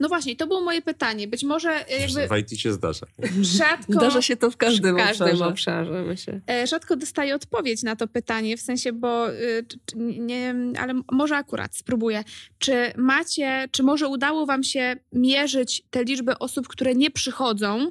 No 0.00 0.08
właśnie, 0.08 0.36
to 0.36 0.46
było 0.46 0.60
moje 0.60 0.82
pytanie. 0.82 1.28
Być 1.28 1.44
może 1.44 1.88
e, 1.88 2.00
jakby 2.00 2.28
W 2.28 2.38
IT 2.52 2.60
się 2.60 2.72
zdarza. 2.72 3.06
rzadko... 3.40 3.92
Zdarza 3.92 4.22
się 4.22 4.36
to 4.36 4.50
w 4.50 4.56
każdym, 4.56 4.94
w 4.94 4.98
każdym 4.98 5.26
obszarze. 5.26 5.46
obszarze, 5.46 6.02
myślę. 6.02 6.40
E, 6.50 6.66
rzadko 6.66 6.96
dostaję 6.96 7.34
odpowiedź 7.34 7.82
na 7.82 7.96
to 7.96 8.08
pytanie, 8.08 8.56
w 8.56 8.60
sensie, 8.60 8.92
bo 8.92 9.26
czy, 9.68 9.96
nie, 9.98 10.54
ale 10.78 10.94
może 11.12 11.36
akurat 11.36 11.76
spróbuję. 11.76 12.24
Czy 12.58 12.92
macie, 12.96 13.68
czy 13.70 13.82
może 13.82 14.08
udało 14.08 14.46
wam 14.46 14.62
się 14.62 14.96
mierzyć 15.12 15.82
te 15.90 16.04
liczby 16.04 16.38
osób, 16.38 16.68
które 16.68 16.94
nie 16.94 17.10
przychodzą 17.10 17.90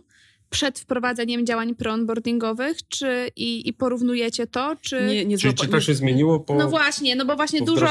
przed 0.56 0.80
wprowadzeniem 0.80 1.46
działań 1.46 1.76
pre-onboardingowych, 1.76 2.76
czy 2.88 3.30
i, 3.36 3.70
i 3.70 3.74
porównujecie 3.74 4.48
to, 4.48 4.76
czy... 4.82 5.06
Nie, 5.08 5.26
nie, 5.26 5.38
złapa- 5.38 5.62
czy 5.62 5.68
to 5.68 5.82
się 5.82 5.96
zmieniło 5.96 6.40
po, 6.40 6.56
No 6.56 6.70
właśnie, 6.70 7.16
no 7.16 7.26
bo 7.26 7.36
właśnie 7.36 7.62
dużo 7.62 7.88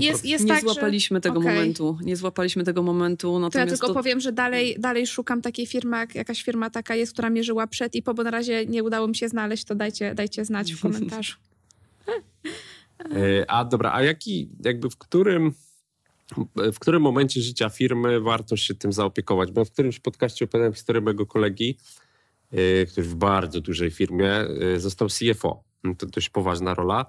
jest, 0.00 0.24
jest 0.24 0.44
nie 0.44 0.48
tak, 0.48 0.64
że... 0.64 0.72
złapaliśmy 0.72 1.20
tego 1.20 1.38
Okej. 1.38 1.54
momentu. 1.54 1.98
Nie 2.02 2.16
złapaliśmy 2.16 2.64
tego 2.64 2.82
momentu. 2.82 3.28
To 3.28 3.34
ja 3.34 3.40
Natomiast 3.40 3.70
tylko 3.70 3.94
powiem, 3.94 4.20
że 4.20 4.32
dalej, 4.32 4.76
dalej 4.78 5.06
szukam 5.06 5.42
takiej 5.42 5.66
firmy, 5.66 5.96
jak 5.96 6.14
jakaś 6.14 6.42
firma 6.42 6.70
taka 6.70 6.94
jest, 6.94 7.12
która 7.12 7.30
mierzyła 7.30 7.66
przed 7.66 7.94
i 7.94 8.02
po, 8.02 8.14
bo 8.14 8.22
na 8.22 8.30
razie 8.30 8.66
nie 8.66 8.84
udało 8.84 9.08
mi 9.08 9.16
się 9.16 9.28
znaleźć, 9.28 9.64
to 9.64 9.74
dajcie, 9.74 10.14
dajcie 10.14 10.44
znać 10.44 10.72
w 10.72 10.80
komentarzu. 10.80 11.36
E, 13.00 13.50
A 13.50 13.64
dobra, 13.64 13.92
a 13.92 14.02
jaki, 14.02 14.48
jakby 14.64 14.90
w 14.90 14.96
którym, 14.96 15.52
w 16.56 16.78
którym 16.78 17.02
momencie 17.02 17.40
życia 17.40 17.68
firmy 17.68 18.20
warto 18.20 18.56
się 18.56 18.74
tym 18.74 18.92
zaopiekować? 18.92 19.52
Bo 19.52 19.64
w 19.64 19.70
którymś 19.70 20.00
podcaście 20.00 20.44
opowiadałem 20.44 20.74
historię 20.74 21.00
mojego 21.00 21.26
kolegi, 21.26 21.78
który 22.90 23.06
w 23.06 23.14
bardzo 23.14 23.60
dużej 23.60 23.90
firmie 23.90 24.30
e, 24.30 24.80
został 24.80 25.08
CFO. 25.08 25.64
No 25.84 25.94
To 25.94 26.06
dość 26.06 26.28
poważna 26.28 26.74
rola. 26.74 27.06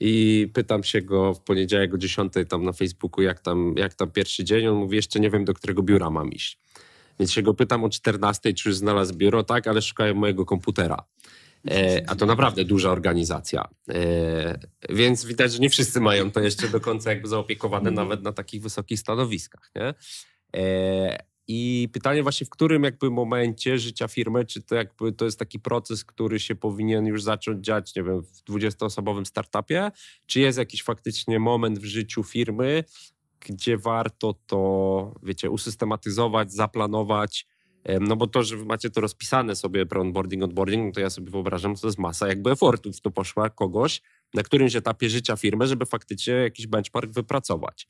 I 0.00 0.48
pytam 0.54 0.84
się 0.84 1.02
go 1.02 1.34
w 1.34 1.40
poniedziałek 1.40 1.94
o 1.94 1.98
10 1.98 2.32
tam 2.48 2.64
na 2.64 2.72
Facebooku, 2.72 3.22
jak 3.22 3.40
tam, 3.40 3.74
jak 3.76 3.94
tam 3.94 4.10
pierwszy 4.10 4.44
dzień. 4.44 4.66
On 4.66 4.76
mówi, 4.76 4.96
jeszcze 4.96 5.20
nie 5.20 5.30
wiem, 5.30 5.44
do 5.44 5.54
którego 5.54 5.82
biura 5.82 6.10
mam 6.10 6.32
iść. 6.32 6.58
Więc 7.18 7.32
się 7.32 7.42
go 7.42 7.54
pytam 7.54 7.84
o 7.84 7.88
14, 7.88 8.54
czy 8.54 8.68
już 8.68 8.78
znalazł 8.78 9.14
biuro. 9.14 9.44
Tak, 9.44 9.66
ale 9.66 9.82
szukają 9.82 10.14
mojego 10.14 10.44
komputera. 10.44 11.04
E, 11.70 12.04
a 12.06 12.16
to 12.16 12.26
naprawdę 12.26 12.64
duża 12.64 12.90
organizacja. 12.90 13.68
E, 13.88 14.58
więc 14.88 15.24
widać, 15.24 15.52
że 15.52 15.58
nie 15.58 15.70
wszyscy 15.70 16.00
mają 16.00 16.30
to 16.30 16.40
jeszcze 16.40 16.68
do 16.68 16.80
końca 16.80 17.10
jakby 17.10 17.28
zaopiekowane 17.28 17.90
nawet 17.90 18.22
na 18.22 18.32
takich 18.32 18.62
wysokich 18.62 19.00
stanowiskach. 19.00 19.70
Nie? 19.76 19.94
E, 20.60 21.28
I 21.88 21.90
pytanie 21.90 22.22
właśnie, 22.22 22.46
w 22.46 22.50
którym 22.50 22.84
jakby 22.84 23.10
momencie 23.10 23.78
życia 23.78 24.08
firmy, 24.08 24.44
czy 24.44 24.62
to 24.62 24.74
jakby 24.74 25.12
to 25.12 25.24
jest 25.24 25.38
taki 25.38 25.60
proces, 25.60 26.04
który 26.04 26.40
się 26.40 26.54
powinien 26.54 27.06
już 27.06 27.22
zacząć 27.22 27.64
dziać, 27.64 27.94
nie 27.94 28.02
wiem, 28.02 28.22
w 28.22 28.44
20-osobowym 28.50 29.24
startupie, 29.24 29.90
czy 30.26 30.40
jest 30.40 30.58
jakiś 30.58 30.82
faktycznie 30.82 31.38
moment 31.38 31.78
w 31.78 31.84
życiu 31.84 32.22
firmy, 32.22 32.84
gdzie 33.40 33.78
warto 33.78 34.34
to, 34.46 35.14
wiecie, 35.22 35.50
usystematyzować, 35.50 36.52
zaplanować, 36.52 37.46
no 38.00 38.16
bo 38.16 38.26
to, 38.26 38.42
że 38.42 38.56
wy 38.56 38.64
macie 38.64 38.90
to 38.90 39.00
rozpisane 39.00 39.56
sobie 39.56 39.84
onboarding, 40.00 40.42
onboarding, 40.42 40.86
no 40.86 40.92
to 40.92 41.00
ja 41.00 41.10
sobie 41.10 41.30
wyobrażam, 41.30 41.76
że 41.76 41.82
to 41.82 41.88
jest 41.88 41.98
masa 41.98 42.28
jakby 42.28 42.50
efortów 42.50 43.00
to 43.00 43.10
poszła 43.10 43.50
kogoś 43.50 44.02
na 44.34 44.42
którymś 44.42 44.76
etapie 44.76 45.08
życia 45.08 45.36
firmy, 45.36 45.66
żeby 45.66 45.86
faktycznie 45.86 46.34
jakiś 46.34 46.66
benchmark 46.66 47.10
wypracować, 47.10 47.88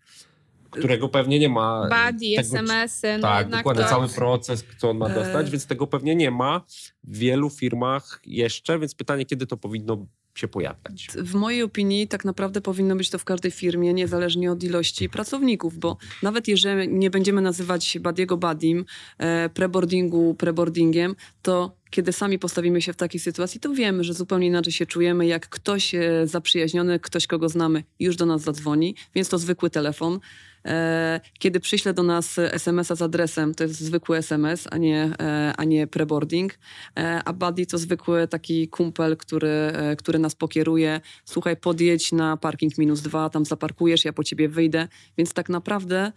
którego 0.70 1.08
pewnie 1.08 1.38
nie 1.38 1.48
ma. 1.48 1.82
Buddy, 1.82 2.26
tego- 2.36 2.40
SMS-y, 2.40 3.16
no 3.18 3.22
tak, 3.22 3.48
dokładnie 3.48 3.82
to... 3.82 3.88
cały 3.90 4.08
proces, 4.08 4.64
co 4.78 4.90
on 4.90 4.98
ma 4.98 5.06
E. 5.08 5.14
dostać, 5.14 5.50
więc 5.50 5.66
tego 5.66 5.86
pewnie 5.86 6.16
nie 6.16 6.30
ma 6.30 6.64
w 7.04 7.18
wielu 7.18 7.50
firmach 7.50 8.20
jeszcze, 8.26 8.78
więc 8.78 8.94
pytanie, 8.94 9.26
kiedy 9.26 9.46
to 9.46 9.56
powinno 9.56 10.06
się 10.38 10.48
pojawiać. 10.48 11.08
W 11.16 11.34
mojej 11.34 11.62
opinii 11.62 12.08
tak 12.08 12.24
naprawdę 12.24 12.60
powinno 12.60 12.96
być 12.96 13.10
to 13.10 13.18
w 13.18 13.24
każdej 13.24 13.50
firmie, 13.50 13.94
niezależnie 13.94 14.52
od 14.52 14.62
ilości 14.62 15.08
pracowników, 15.08 15.78
bo 15.78 15.96
nawet 16.22 16.48
jeżeli 16.48 16.88
nie 16.88 17.10
będziemy 17.10 17.40
nazywać 17.40 17.98
Badiego 17.98 18.36
Badim, 18.36 18.84
e, 19.18 19.48
preboardingu 19.48 20.34
preboardingiem, 20.34 21.16
to 21.42 21.76
kiedy 21.90 22.12
sami 22.12 22.38
postawimy 22.38 22.82
się 22.82 22.92
w 22.92 22.96
takiej 22.96 23.20
sytuacji, 23.20 23.60
to 23.60 23.74
wiemy, 23.74 24.04
że 24.04 24.14
zupełnie 24.14 24.46
inaczej 24.46 24.72
się 24.72 24.86
czujemy, 24.86 25.26
jak 25.26 25.48
ktoś 25.48 25.94
e, 25.94 26.00
zaprzyjaźniony, 26.24 27.00
ktoś, 27.00 27.26
kogo 27.26 27.48
znamy, 27.48 27.84
już 28.00 28.16
do 28.16 28.26
nas 28.26 28.42
zadzwoni, 28.42 28.94
więc 29.14 29.28
to 29.28 29.38
zwykły 29.38 29.70
telefon. 29.70 30.20
E, 30.64 31.20
Kiedy 31.38 31.60
przyśle 31.60 31.94
do 31.94 32.02
nas 32.02 32.38
SMS-a 32.38 32.94
z 32.94 33.02
adresem, 33.02 33.54
to 33.54 33.64
jest 33.64 33.80
zwykły 33.80 34.16
SMS, 34.16 34.68
a 34.70 34.76
nie, 34.76 35.10
e, 35.20 35.54
a 35.56 35.64
nie 35.64 35.86
preboarding. 35.86 36.58
A 37.24 37.32
buddy 37.32 37.66
to 37.66 37.78
zwykły 37.78 38.28
taki 38.28 38.68
kumpel, 38.68 39.16
który, 39.16 39.72
który 39.98 40.18
nas 40.18 40.34
pokieruje. 40.34 41.00
Słuchaj, 41.24 41.56
podjedź 41.56 42.12
na 42.12 42.36
parking 42.36 42.78
minus 42.78 43.00
dwa, 43.00 43.30
tam 43.30 43.44
zaparkujesz, 43.44 44.04
ja 44.04 44.12
po 44.12 44.24
ciebie 44.24 44.48
wyjdę. 44.48 44.88
Więc 45.18 45.32
tak 45.32 45.48
naprawdę 45.48 46.12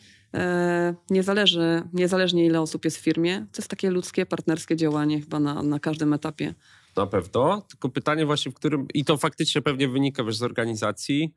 nie 1.10 1.24
zależy, 1.24 1.84
niezależnie 1.94 2.46
ile 2.46 2.62
osób 2.62 2.86
jest 2.86 2.98
w 2.98 3.02
firmie, 3.02 3.40
to 3.52 3.62
jest 3.62 3.70
takie 3.70 3.90
ludzkie, 3.90 4.26
partnerskie 4.26 4.76
działanie 4.76 5.22
chyba 5.22 5.40
na, 5.40 5.64
na 5.64 5.80
każdym 5.80 6.14
etapie. 6.14 6.54
Na 6.96 7.08
pewno, 7.08 7.62
tylko 7.62 7.90
pytanie 7.90 8.26
właśnie, 8.26 8.52
w 8.52 8.56
którym, 8.56 8.88
i 8.94 9.06
to 9.06 9.18
faktycznie 9.18 9.62
pewnie 9.62 9.88
wynika 9.88 10.24
wiesz, 10.24 10.38
z 10.38 10.44
organizacji. 10.44 11.34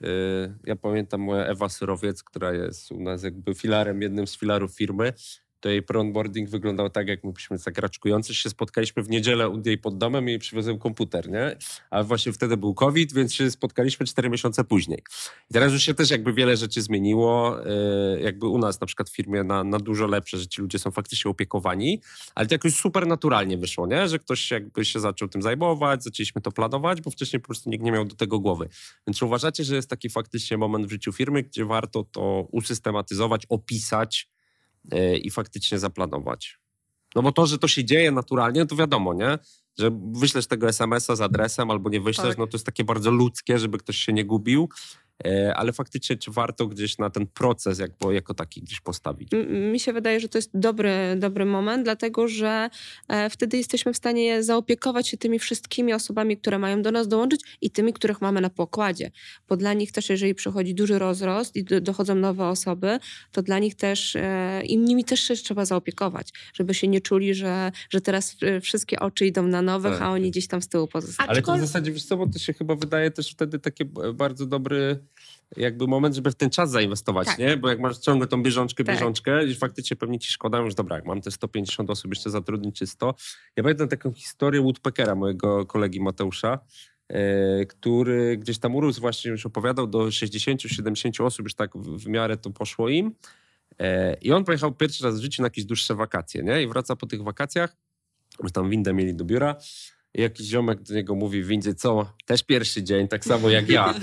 Yy, 0.00 0.08
Ja 0.64 0.76
pamiętam 0.76 1.20
moja 1.20 1.44
Ewa 1.46 1.68
Syrowiec, 1.68 2.22
która 2.22 2.52
jest 2.52 2.92
u 2.92 3.02
nas 3.02 3.22
jakby 3.22 3.54
filarem, 3.54 4.02
jednym 4.02 4.26
z 4.26 4.36
filarów 4.36 4.74
firmy. 4.74 5.12
To 5.60 5.68
jej 5.68 5.82
pre-onboarding 5.82 6.48
wyglądał 6.48 6.90
tak, 6.90 7.08
jak 7.08 7.24
my 7.24 7.32
byliśmy. 7.32 7.58
Się 8.32 8.50
spotkaliśmy 8.50 9.02
w 9.02 9.10
niedzielę 9.10 9.48
u 9.48 9.62
jej 9.64 9.78
pod 9.78 9.98
domem 9.98 10.28
i 10.28 10.38
przywiozłem 10.38 10.78
komputer, 10.78 11.30
nie? 11.30 11.56
A 11.90 12.02
właśnie 12.02 12.32
wtedy 12.32 12.56
był 12.56 12.74
COVID, 12.74 13.14
więc 13.14 13.34
się 13.34 13.50
spotkaliśmy 13.50 14.06
cztery 14.06 14.30
miesiące 14.30 14.64
później. 14.64 14.98
I 15.50 15.54
teraz 15.54 15.72
już 15.72 15.82
się 15.82 15.94
też 15.94 16.10
jakby 16.10 16.32
wiele 16.32 16.56
rzeczy 16.56 16.82
zmieniło. 16.82 17.56
Yy, 17.58 18.20
Jakby 18.20 18.46
u 18.46 18.58
nas 18.58 18.80
na 18.80 18.86
przykład 18.86 19.10
w 19.10 19.16
firmie 19.16 19.44
na, 19.44 19.64
na 19.64 19.78
dużo 19.78 20.06
lepsze, 20.06 20.38
że 20.38 20.46
ci 20.46 20.62
ludzie 20.62 20.78
są 20.78 20.90
faktycznie 20.90 21.30
opiekowani, 21.30 22.00
ale 22.34 22.46
to 22.46 22.54
jakoś 22.54 22.74
super 22.74 23.06
naturalnie 23.06 23.58
wyszło, 23.58 23.86
nie? 23.86 24.08
Że 24.08 24.18
ktoś 24.18 24.50
jakby 24.50 24.84
się 24.84 25.00
zaczął 25.00 25.28
tym 25.28 25.42
zajmować, 25.42 26.04
zaczęliśmy 26.04 26.40
to 26.40 26.52
planować, 26.52 27.00
bo 27.00 27.10
wcześniej 27.10 27.40
po 27.40 27.46
prostu 27.46 27.70
nikt 27.70 27.84
nie 27.84 27.92
miał 27.92 28.04
do 28.04 28.14
tego 28.14 28.40
głowy. 28.40 28.68
Więc 29.06 29.18
czy 29.18 29.24
uważacie, 29.24 29.64
że 29.64 29.76
jest 29.76 29.90
taki 29.90 30.10
faktycznie 30.10 30.56
moment 30.56 30.86
w 30.86 30.90
życiu 30.90 31.12
firmy, 31.12 31.42
gdzie 31.42 31.64
warto 31.64 32.04
to 32.04 32.48
usystematyzować, 32.52 33.46
opisać 33.48 34.28
i 35.22 35.30
faktycznie 35.30 35.78
zaplanować? 35.78 36.58
No 37.14 37.22
bo 37.22 37.32
to, 37.32 37.46
że 37.46 37.58
to 37.58 37.68
się 37.68 37.84
dzieje 37.84 38.10
naturalnie, 38.10 38.66
to 38.66 38.76
wiadomo, 38.76 39.14
nie? 39.14 39.38
Że 39.78 39.90
wyślesz 40.12 40.46
tego 40.46 40.68
SMS-a 40.68 41.16
z 41.16 41.20
adresem 41.20 41.70
albo 41.70 41.90
nie 41.90 42.00
wyślesz, 42.00 42.28
Tak. 42.28 42.38
no 42.38 42.46
to 42.46 42.56
jest 42.56 42.66
takie 42.66 42.84
bardzo 42.84 43.10
ludzkie, 43.10 43.58
żeby 43.58 43.78
ktoś 43.78 43.96
się 43.96 44.12
nie 44.12 44.24
gubił. 44.24 44.68
E, 45.24 45.54
Ale 45.56 45.72
faktycznie, 45.72 46.16
czy 46.16 46.30
warto 46.30 46.66
gdzieś 46.66 46.98
na 46.98 47.10
ten 47.10 47.26
proces 47.26 47.78
jakby, 47.78 48.14
jako 48.14 48.34
taki 48.34 48.62
gdzieś 48.62 48.80
postawić? 48.80 49.30
Mi 49.72 49.80
się 49.80 49.92
wydaje, 49.92 50.20
że 50.20 50.28
to 50.28 50.38
jest 50.38 50.50
dobry, 50.54 51.16
dobry 51.18 51.44
moment, 51.44 51.84
dlatego 51.84 52.28
że 52.28 52.70
e, 53.08 53.30
wtedy 53.30 53.56
jesteśmy 53.56 53.92
w 53.92 53.96
stanie 53.96 54.42
zaopiekować 54.42 55.08
się 55.08 55.16
tymi 55.16 55.38
wszystkimi 55.38 55.92
osobami, 55.92 56.36
które 56.36 56.58
mają 56.58 56.82
do 56.82 56.90
nas 56.90 57.08
dołączyć 57.08 57.40
i 57.60 57.70
tymi, 57.70 57.92
których 57.92 58.20
mamy 58.20 58.40
na 58.40 58.50
pokładzie. 58.50 59.10
Bo 59.48 59.56
dla 59.56 59.72
nich 59.72 59.92
też, 59.92 60.08
jeżeli 60.10 60.34
przychodzi 60.34 60.74
duży 60.74 60.98
rozrost 60.98 61.56
i 61.56 61.64
do, 61.64 61.80
dochodzą 61.80 62.14
nowe 62.14 62.46
osoby, 62.48 62.98
to 63.32 63.42
dla 63.42 63.58
nich 63.58 63.74
też, 63.74 64.16
e, 64.16 64.62
i 64.64 64.78
nimi 64.78 65.04
też 65.04 65.20
się 65.20 65.34
trzeba 65.34 65.64
zaopiekować, 65.64 66.28
żeby 66.54 66.74
się 66.74 66.88
nie 66.88 67.00
czuli, 67.00 67.34
że, 67.34 67.72
że 67.90 68.00
teraz 68.00 68.36
wszystkie 68.62 69.00
oczy 69.00 69.26
idą 69.26 69.42
na 69.46 69.62
nowych, 69.62 69.92
Tak. 69.92 70.02
a 70.02 70.10
oni 70.10 70.30
gdzieś 70.30 70.46
tam 70.46 70.62
z 70.62 70.68
tyłu 70.68 70.86
pozostają. 70.88 71.30
Ale 71.30 71.42
to 71.42 71.54
w 71.56 71.60
zasadzie, 71.60 71.92
wiesz 71.92 72.04
co, 72.04 72.16
bo 72.16 72.26
to 72.26 72.38
się 72.38 72.52
chyba 72.52 72.74
wydaje 72.74 73.10
też 73.10 73.30
wtedy 73.30 73.58
taki 73.58 73.84
b- 73.84 74.12
bardzo 74.12 74.46
dobry 74.46 75.05
jakby 75.56 75.86
moment, 75.86 76.14
żeby 76.14 76.30
w 76.30 76.34
ten 76.34 76.50
czas 76.50 76.70
zainwestować, 76.70 77.26
Tak. 77.26 77.38
nie? 77.38 77.56
Bo 77.56 77.68
jak 77.68 77.80
masz 77.80 77.98
ciągle 77.98 78.26
tą 78.26 78.42
bieżączkę, 78.42 78.84
Tak. 78.84 78.94
bieżączkę 78.96 79.46
i 79.46 79.54
faktycznie 79.54 79.96
pewnie 79.96 80.18
ci 80.18 80.32
szkoda, 80.32 80.58
już 80.58 80.74
dobra, 80.74 80.96
jak 80.96 81.04
mam 81.04 81.20
te 81.20 81.30
150 81.30 81.90
osób 81.90 82.12
jeszcze 82.12 82.30
zatrudnić 82.30 82.78
czy 82.78 82.86
100. 82.86 83.14
Ja 83.56 83.62
pamiętam 83.62 83.88
taką 83.88 84.12
historię 84.12 84.60
Woodpeckera, 84.60 85.14
mojego 85.14 85.66
kolegi 85.66 86.00
Mateusza, 86.00 86.58
e, 87.08 87.66
który 87.66 88.36
gdzieś 88.36 88.58
tam 88.58 88.74
urósł 88.74 89.00
właśnie, 89.00 89.30
już 89.30 89.46
opowiadał, 89.46 89.86
do 89.86 90.10
60-70 90.10 91.24
osób, 91.24 91.46
już 91.46 91.54
tak 91.54 91.76
w, 91.76 91.98
w 91.98 92.08
miarę 92.08 92.36
to 92.36 92.50
poszło 92.50 92.88
im. 92.88 93.14
E, 93.78 94.14
I 94.14 94.32
on 94.32 94.44
pojechał 94.44 94.72
pierwszy 94.72 95.04
raz 95.04 95.18
w 95.18 95.22
życiu 95.22 95.42
na 95.42 95.46
jakieś 95.46 95.64
dłuższe 95.64 95.94
wakacje, 95.94 96.42
nie? 96.42 96.62
I 96.62 96.66
wraca 96.66 96.96
po 96.96 97.06
tych 97.06 97.22
wakacjach, 97.22 97.76
już 98.42 98.52
tam 98.52 98.70
windę 98.70 98.92
mieli 98.92 99.14
do 99.14 99.24
biura 99.24 99.56
jakiś 100.22 100.46
ziomek 100.46 100.82
do 100.82 100.94
niego 100.94 101.14
mówi 101.14 101.42
w 101.42 101.46
windzie, 101.46 101.74
co, 101.74 102.06
też 102.26 102.42
pierwszy 102.42 102.82
dzień, 102.82 103.08
tak 103.08 103.24
samo 103.24 103.50
jak 103.50 103.68
ja. 103.68 103.94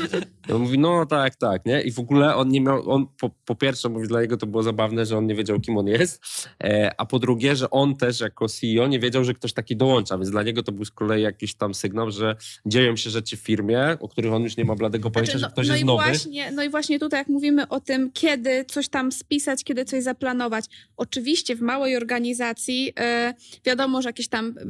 I 0.50 0.52
on 0.54 0.62
mówi, 0.62 0.80
no 0.80 1.06
tak, 1.06 1.36
tak, 1.36 1.66
nie? 1.66 1.82
I 1.82 1.92
w 1.92 2.00
ogóle 2.00 2.36
on 2.36 2.50
nie 2.50 2.62
miał, 2.62 2.92
on 2.92 3.08
po, 3.20 3.30
po 3.46 3.56
pierwsze, 3.56 3.90
mówi, 3.90 4.08
dla 4.08 4.22
niego 4.22 4.38
to 4.38 4.48
było 4.48 4.64
zabawne, 4.64 5.06
że 5.06 5.18
on 5.18 5.28
nie 5.28 5.36
wiedział, 5.36 5.60
kim 5.60 5.78
on 5.78 5.88
jest, 5.88 6.22
e, 6.64 6.92
a 6.98 7.06
po 7.06 7.20
drugie, 7.20 7.56
że 7.56 7.70
on 7.70 7.96
też 7.96 8.20
jako 8.20 8.48
CEO 8.50 8.88
nie 8.88 9.00
wiedział, 9.00 9.24
że 9.24 9.34
ktoś 9.34 9.54
taki 9.54 9.76
dołącza, 9.76 10.18
więc 10.18 10.30
dla 10.32 10.44
niego 10.44 10.64
to 10.64 10.72
był 10.72 10.86
z 10.86 10.92
kolei 10.92 11.24
jakiś 11.24 11.56
tam 11.56 11.74
sygnał, 11.74 12.12
że 12.12 12.36
dzieją 12.66 12.96
się 12.96 13.10
rzeczy 13.10 13.38
w 13.38 13.40
firmie, 13.40 13.98
o 14.00 14.10
których 14.10 14.34
on 14.34 14.44
już 14.44 14.58
nie 14.58 14.66
ma 14.66 14.76
bladego 14.76 15.12
pojęcia, 15.12 15.38
Znaczy, 15.38 15.46
że 15.46 15.52
ktoś 15.52 15.68
no, 15.68 15.74
jest 15.74 15.84
i 15.84 15.86
nowy. 15.86 16.04
Właśnie, 16.04 16.52
no 16.52 16.64
i 16.64 16.70
właśnie 16.70 17.00
tutaj, 17.00 17.20
jak 17.20 17.28
mówimy 17.28 17.68
o 17.68 17.80
tym, 17.80 18.12
kiedy 18.12 18.66
coś 18.66 18.90
tam 18.90 19.12
spisać, 19.12 19.64
kiedy 19.64 19.86
coś 19.86 20.04
zaplanować. 20.04 20.66
Oczywiście 20.98 21.56
w 21.56 21.62
małej 21.62 21.98
organizacji 21.98 22.94
e, 23.00 23.34
wiadomo, 23.66 24.02
że 24.02 24.10
jakieś 24.10 24.28
tam 24.28 24.56
e, 24.58 24.64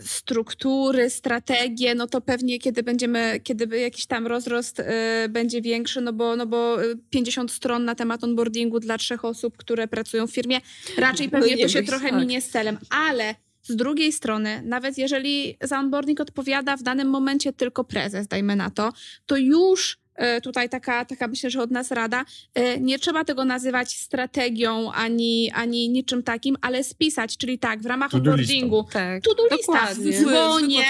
struktury, 0.00 1.10
strategie, 1.10 1.94
no 1.94 2.06
to 2.06 2.20
pewnie 2.20 2.58
kiedy 2.58 2.82
będziemy, 2.82 3.40
kiedy 3.44 3.78
jakiś 3.78 4.06
tam 4.06 4.26
rozrost 4.26 4.80
e, 4.80 5.28
będzie 5.28 5.62
większy, 5.62 6.00
no 6.00 6.12
bo, 6.12 6.36
no 6.36 6.46
bo 6.46 6.84
e, 6.84 6.86
50 7.10 7.52
stron 7.52 7.84
na 7.84 7.94
temat 7.94 8.24
onboardingu 8.24 8.80
dla 8.80 8.98
trzech 8.98 9.24
osób, 9.24 9.56
które 9.56 9.88
pracują 9.88 10.26
w 10.26 10.30
firmie, 10.30 10.60
raczej 10.98 11.26
No 11.26 11.38
pewnie 11.38 11.54
nie 11.54 11.62
to 11.62 11.68
się 11.68 11.82
trochę 11.82 12.10
tak. 12.10 12.20
minie 12.20 12.40
z 12.40 12.48
celem, 12.48 12.78
ale 12.90 13.34
z 13.62 13.76
drugiej 13.76 14.12
strony, 14.12 14.62
nawet 14.64 14.98
jeżeli 14.98 15.56
za 15.62 15.78
onboarding 15.78 16.20
odpowiada 16.20 16.76
w 16.76 16.82
danym 16.82 17.08
momencie 17.08 17.52
tylko 17.52 17.84
prezes, 17.84 18.28
dajmy 18.28 18.56
na 18.56 18.70
to, 18.70 18.92
to 19.26 19.36
już 19.36 19.98
tutaj 20.42 20.68
taka, 20.68 21.04
taka 21.04 21.28
myślę, 21.28 21.50
że 21.50 21.62
od 21.62 21.70
nas 21.70 21.90
rada, 21.90 22.24
e, 22.54 22.80
nie 22.80 22.98
trzeba 22.98 23.24
tego 23.24 23.44
nazywać 23.44 23.96
strategią 23.96 24.92
ani, 24.92 25.50
ani 25.54 25.88
niczym 25.88 26.22
takim, 26.22 26.56
ale 26.60 26.84
spisać, 26.84 27.36
czyli 27.36 27.58
tak, 27.58 27.82
w 27.82 27.86
ramach 27.86 28.14
onboardingu 28.14 28.84
Tak. 28.92 29.22
to-do 29.22 29.42
lista, 29.56 29.72
Dokładnie. 29.72 30.12
dzwonię, 30.12 30.84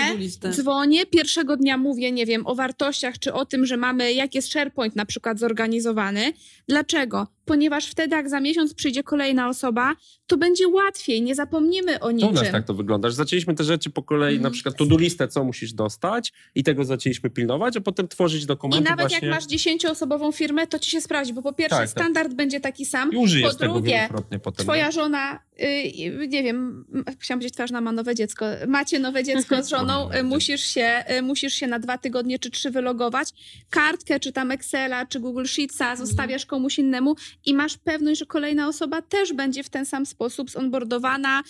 dzwonię, 0.50 1.06
pierwszego 1.06 1.56
dnia 1.56 1.76
mówię, 1.76 2.12
nie 2.12 2.26
wiem, 2.26 2.46
o 2.46 2.54
wartościach, 2.54 3.18
czy 3.18 3.32
o 3.32 3.46
tym, 3.46 3.66
że 3.66 3.76
mamy, 3.76 4.12
jak 4.12 4.34
jest 4.34 4.52
SharePoint 4.52 4.96
na 4.96 5.06
przykład 5.06 5.38
zorganizowany. 5.38 6.32
Dlaczego? 6.68 7.26
Ponieważ 7.50 7.86
wtedy 7.86 8.16
jak 8.16 8.28
za 8.30 8.40
miesiąc 8.40 8.74
przyjdzie 8.74 9.02
kolejna 9.02 9.48
osoba, 9.48 9.94
to 10.26 10.36
będzie 10.36 10.68
łatwiej, 10.68 11.22
nie 11.22 11.34
zapomnimy 11.34 11.94
o 11.94 11.98
To 12.00 12.06
u 12.06 12.10
niczym. 12.10 12.34
nas 12.34 12.50
tak 12.52 12.66
to 12.66 12.74
wygląda, 12.74 13.08
że 13.08 13.14
zaczęliśmy 13.14 13.54
te 13.54 13.64
rzeczy 13.64 13.90
po 13.90 14.02
kolei, 14.02 14.34
Mhm. 14.34 14.42
na 14.42 14.50
przykład 14.50 14.76
to-do 14.76 14.98
listę, 14.98 15.28
co 15.28 15.44
musisz 15.44 15.72
dostać 15.72 16.32
i 16.54 16.64
tego 16.64 16.84
zaczęliśmy 16.84 17.30
pilnować, 17.30 17.76
a 17.76 17.80
potem 17.80 18.08
tworzyć 18.08 18.42
I 18.42 18.46
dokumenty 18.46 18.90
nawet 18.90 19.08
właśnie 19.08 19.28
jak 19.28 19.34
masz 19.36 19.46
dziesięcioosobową 19.46 20.32
firmę, 20.32 20.66
to 20.66 20.78
ci 20.78 20.90
się 20.90 21.00
sprawdzi, 21.00 21.32
bo 21.32 21.42
po 21.42 21.52
pierwsze 21.52 21.76
Tak, 21.76 21.88
tak. 21.90 21.90
standard 21.90 22.34
będzie 22.34 22.60
taki 22.60 22.84
sam, 22.84 23.10
i 23.12 23.42
po 23.42 23.52
drugie, 23.52 24.08
potem. 24.42 24.64
Twoja 24.64 24.86
no. 24.86 24.92
żona, 24.92 25.40
y, 25.60 26.28
nie 26.28 26.42
wiem, 26.42 26.84
chciałam 27.18 27.38
powiedzieć, 27.38 27.52
twoja 27.54 27.66
żona 27.66 27.80
ma 27.80 27.92
nowe 27.92 28.14
dziecko. 28.14 28.46
Macie 28.68 28.98
nowe 28.98 29.24
dziecko 29.24 29.62
z 29.62 29.68
żoną, 29.74 30.12
y, 30.12 30.22
musisz 30.22 30.62
się, 30.62 31.04
y, 31.18 31.22
musisz 31.22 31.54
się 31.54 31.66
na 31.66 31.78
dwa 31.78 31.98
tygodnie 31.98 32.38
czy 32.38 32.50
trzy 32.50 32.70
wylogować. 32.70 33.28
Kartkę, 33.70 34.20
czy 34.20 34.32
tam 34.32 34.50
Excela, 34.50 35.06
czy 35.06 35.20
Google 35.20 35.44
Sheetsa 35.44 35.96
zostawiasz 35.96 36.46
komuś 36.46 36.78
innemu 36.78 37.14
i 37.46 37.54
masz 37.54 37.76
pewność, 37.78 38.18
że 38.18 38.26
kolejna 38.26 38.68
osoba 38.68 39.02
też 39.02 39.32
będzie 39.32 39.62
w 39.64 39.68
ten 39.70 39.86
sam 39.86 40.06
sposób 40.06 40.50
zonboardowana, 40.50 41.42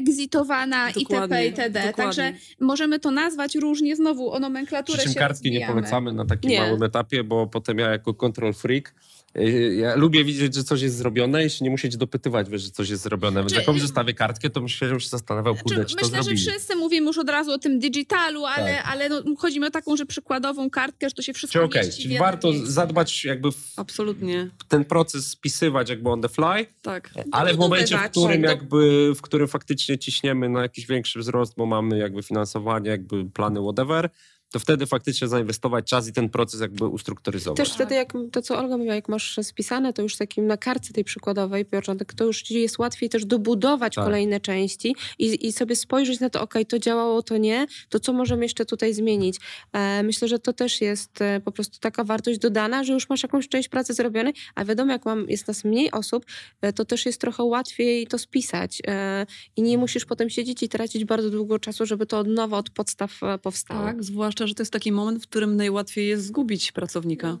exitowana 0.00 0.90
itp. 0.90 1.44
Itd. 1.46 1.70
dokładnie. 1.70 1.92
Także 1.92 2.32
możemy 2.60 2.98
to 2.98 3.10
nazwać 3.10 3.54
różnie, 3.54 3.96
znowu 3.96 4.32
o 4.32 4.38
nomenklaturę 4.38 4.98
Przy 4.98 5.04
czym 5.04 5.12
się 5.12 5.18
kartki 5.18 5.50
nie 5.50 5.58
rozbijamy. 5.58 5.80
polecamy 5.80 6.12
na 6.12 6.24
takim 6.26 6.50
Nie. 6.50 6.60
małym 6.60 6.82
etapie, 6.82 7.24
bo 7.24 7.46
potem 7.46 7.78
ja 7.78 7.90
jako 7.90 8.14
control 8.14 8.54
freak 8.54 8.94
y, 9.38 9.74
ja 9.80 9.96
lubię 9.96 10.24
widzieć, 10.24 10.54
że 10.54 10.64
coś 10.64 10.82
jest 10.82 10.96
zrobione 10.96 11.44
i 11.46 11.50
się 11.50 11.64
nie 11.64 11.70
musieć 11.70 11.96
dopytywać, 11.96 12.50
wiesz, 12.50 12.62
że 12.62 12.70
coś 12.70 12.88
jest 12.90 13.02
zrobione. 13.02 13.40
Więc 13.40 13.52
Czy- 13.52 13.56
jak 13.58 13.66
komuś 13.66 13.80
zostawię 13.80 14.14
kartkę, 14.14 14.50
to 14.50 14.60
myślę, 14.60 14.88
że 14.88 14.94
już 14.94 15.04
się 15.04 15.08
zastanawiał, 15.10 15.54
kurde, 15.56 15.74
Znaczy, 15.74 15.90
czy 15.90 15.96
to 15.96 16.02
myślę, 16.06 16.18
że 16.18 16.22
zrobili. 16.24 16.46
wszyscy 16.50 16.76
mówimy 16.76 17.06
już 17.06 17.18
od 17.18 17.28
razu 17.30 17.50
o 17.52 17.58
tym 17.58 17.78
digitalu, 17.78 18.44
ale, 18.44 18.74
Tak. 18.74 18.84
ale 18.92 19.08
no, 19.08 19.22
chodzi 19.38 19.60
mi 19.60 19.66
o 19.66 19.70
taką, 19.70 19.96
że 19.96 20.06
przykładową 20.06 20.70
kartkę, 20.70 21.08
że 21.08 21.14
to 21.14 21.22
się 21.22 21.32
wszystko 21.32 21.58
Czy 21.58 21.64
okej, 21.64 21.86
mieści 21.86 22.02
czyli 22.02 22.18
warto 22.18 22.48
miejscu. 22.52 22.70
zadbać 22.70 23.24
jakby 23.24 23.52
w 23.52 23.72
Absolutnie, 23.76 24.50
ten 24.68 24.84
proces 24.84 25.29
spisywać 25.30 25.90
jakby 25.90 26.10
on 26.10 26.22
the 26.22 26.28
fly, 26.28 26.66
tak. 26.82 27.10
ale 27.32 27.54
w 27.54 27.58
momencie, 27.58 27.98
w 27.98 28.10
którym 28.10 28.42
jakby, 28.42 29.12
w 29.14 29.22
którym 29.22 29.48
faktycznie 29.48 29.98
ciśniemy 29.98 30.48
na 30.48 30.62
jakiś 30.62 30.86
większy 30.86 31.18
wzrost, 31.18 31.54
bo 31.56 31.66
mamy 31.66 31.98
jakby 31.98 32.22
finansowanie, 32.22 32.90
jakby 32.90 33.24
plany 33.24 33.60
whatever, 33.60 34.10
to 34.52 34.58
wtedy 34.58 34.86
faktycznie 34.86 35.28
zainwestować 35.28 35.84
czas 35.84 36.08
i 36.08 36.12
ten 36.12 36.28
proces 36.28 36.60
jakby 36.60 36.86
ustrukturyzować. 36.86 37.56
Też 37.56 37.72
wtedy, 37.72 37.94
jak 37.94 38.12
to 38.32 38.42
co 38.42 38.58
Olga 38.58 38.76
mówiła, 38.76 38.94
jak 38.94 39.08
masz 39.08 39.38
spisane, 39.42 39.92
to 39.92 40.02
już 40.02 40.16
takim 40.16 40.46
na 40.46 40.56
kartce 40.56 40.92
tej 40.92 41.04
przykładowej 41.04 41.64
początek, 41.64 42.14
to 42.14 42.24
już 42.24 42.50
jest 42.50 42.78
łatwiej 42.78 43.08
też 43.08 43.24
dobudować 43.24 43.94
Tak. 43.94 44.04
kolejne 44.04 44.40
części 44.40 44.94
i, 45.18 45.46
i 45.46 45.52
sobie 45.52 45.76
spojrzeć 45.76 46.20
na 46.20 46.30
to, 46.30 46.40
ok, 46.40 46.54
to 46.68 46.78
działało, 46.78 47.22
to 47.22 47.36
nie, 47.36 47.66
to 47.88 48.00
co 48.00 48.12
możemy 48.12 48.44
jeszcze 48.44 48.66
tutaj 48.66 48.94
zmienić. 48.94 49.36
E, 49.72 50.02
myślę, 50.02 50.28
że 50.28 50.38
to 50.38 50.52
też 50.52 50.80
jest 50.80 51.22
e, 51.22 51.40
po 51.40 51.52
prostu 51.52 51.78
taka 51.80 52.04
wartość 52.04 52.38
dodana, 52.38 52.84
że 52.84 52.92
już 52.92 53.08
masz 53.08 53.22
jakąś 53.22 53.48
część 53.48 53.68
pracy 53.68 53.94
zrobionej, 53.94 54.34
a 54.54 54.64
wiadomo, 54.64 54.92
jak 54.92 55.04
mam, 55.04 55.28
jest 55.28 55.48
nas 55.48 55.64
mniej 55.64 55.90
osób, 55.90 56.26
e, 56.60 56.72
to 56.72 56.84
też 56.84 57.06
jest 57.06 57.20
trochę 57.20 57.42
łatwiej 57.42 58.06
to 58.06 58.18
spisać 58.18 58.82
e, 58.86 59.26
i 59.56 59.62
nie 59.62 59.78
musisz 59.78 60.04
potem 60.04 60.30
siedzieć 60.30 60.62
i 60.62 60.68
tracić 60.68 61.04
bardzo 61.04 61.30
długo 61.30 61.58
czasu, 61.58 61.86
żeby 61.86 62.06
to 62.06 62.18
od 62.18 62.28
nowa, 62.28 62.58
od 62.58 62.70
podstaw 62.70 63.22
e, 63.22 63.38
powstało. 63.38 63.84
Tak, 63.84 64.04
zwłaszcza, 64.04 64.39
że 64.46 64.54
to 64.54 64.62
jest 64.62 64.72
taki 64.72 64.92
moment, 64.92 65.24
w 65.24 65.28
którym 65.28 65.56
najłatwiej 65.56 66.08
jest 66.08 66.26
zgubić 66.26 66.72
pracownika. 66.72 67.38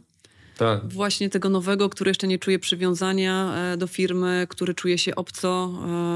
Tak. 0.60 0.88
Właśnie 0.88 1.30
tego 1.30 1.48
nowego, 1.48 1.88
który 1.88 2.10
jeszcze 2.10 2.26
nie 2.26 2.38
czuje 2.38 2.58
przywiązania 2.58 3.54
e, 3.54 3.76
do 3.76 3.86
firmy, 3.86 4.46
który 4.50 4.74
czuje 4.74 4.98
się 4.98 5.14
obco, 5.14 5.72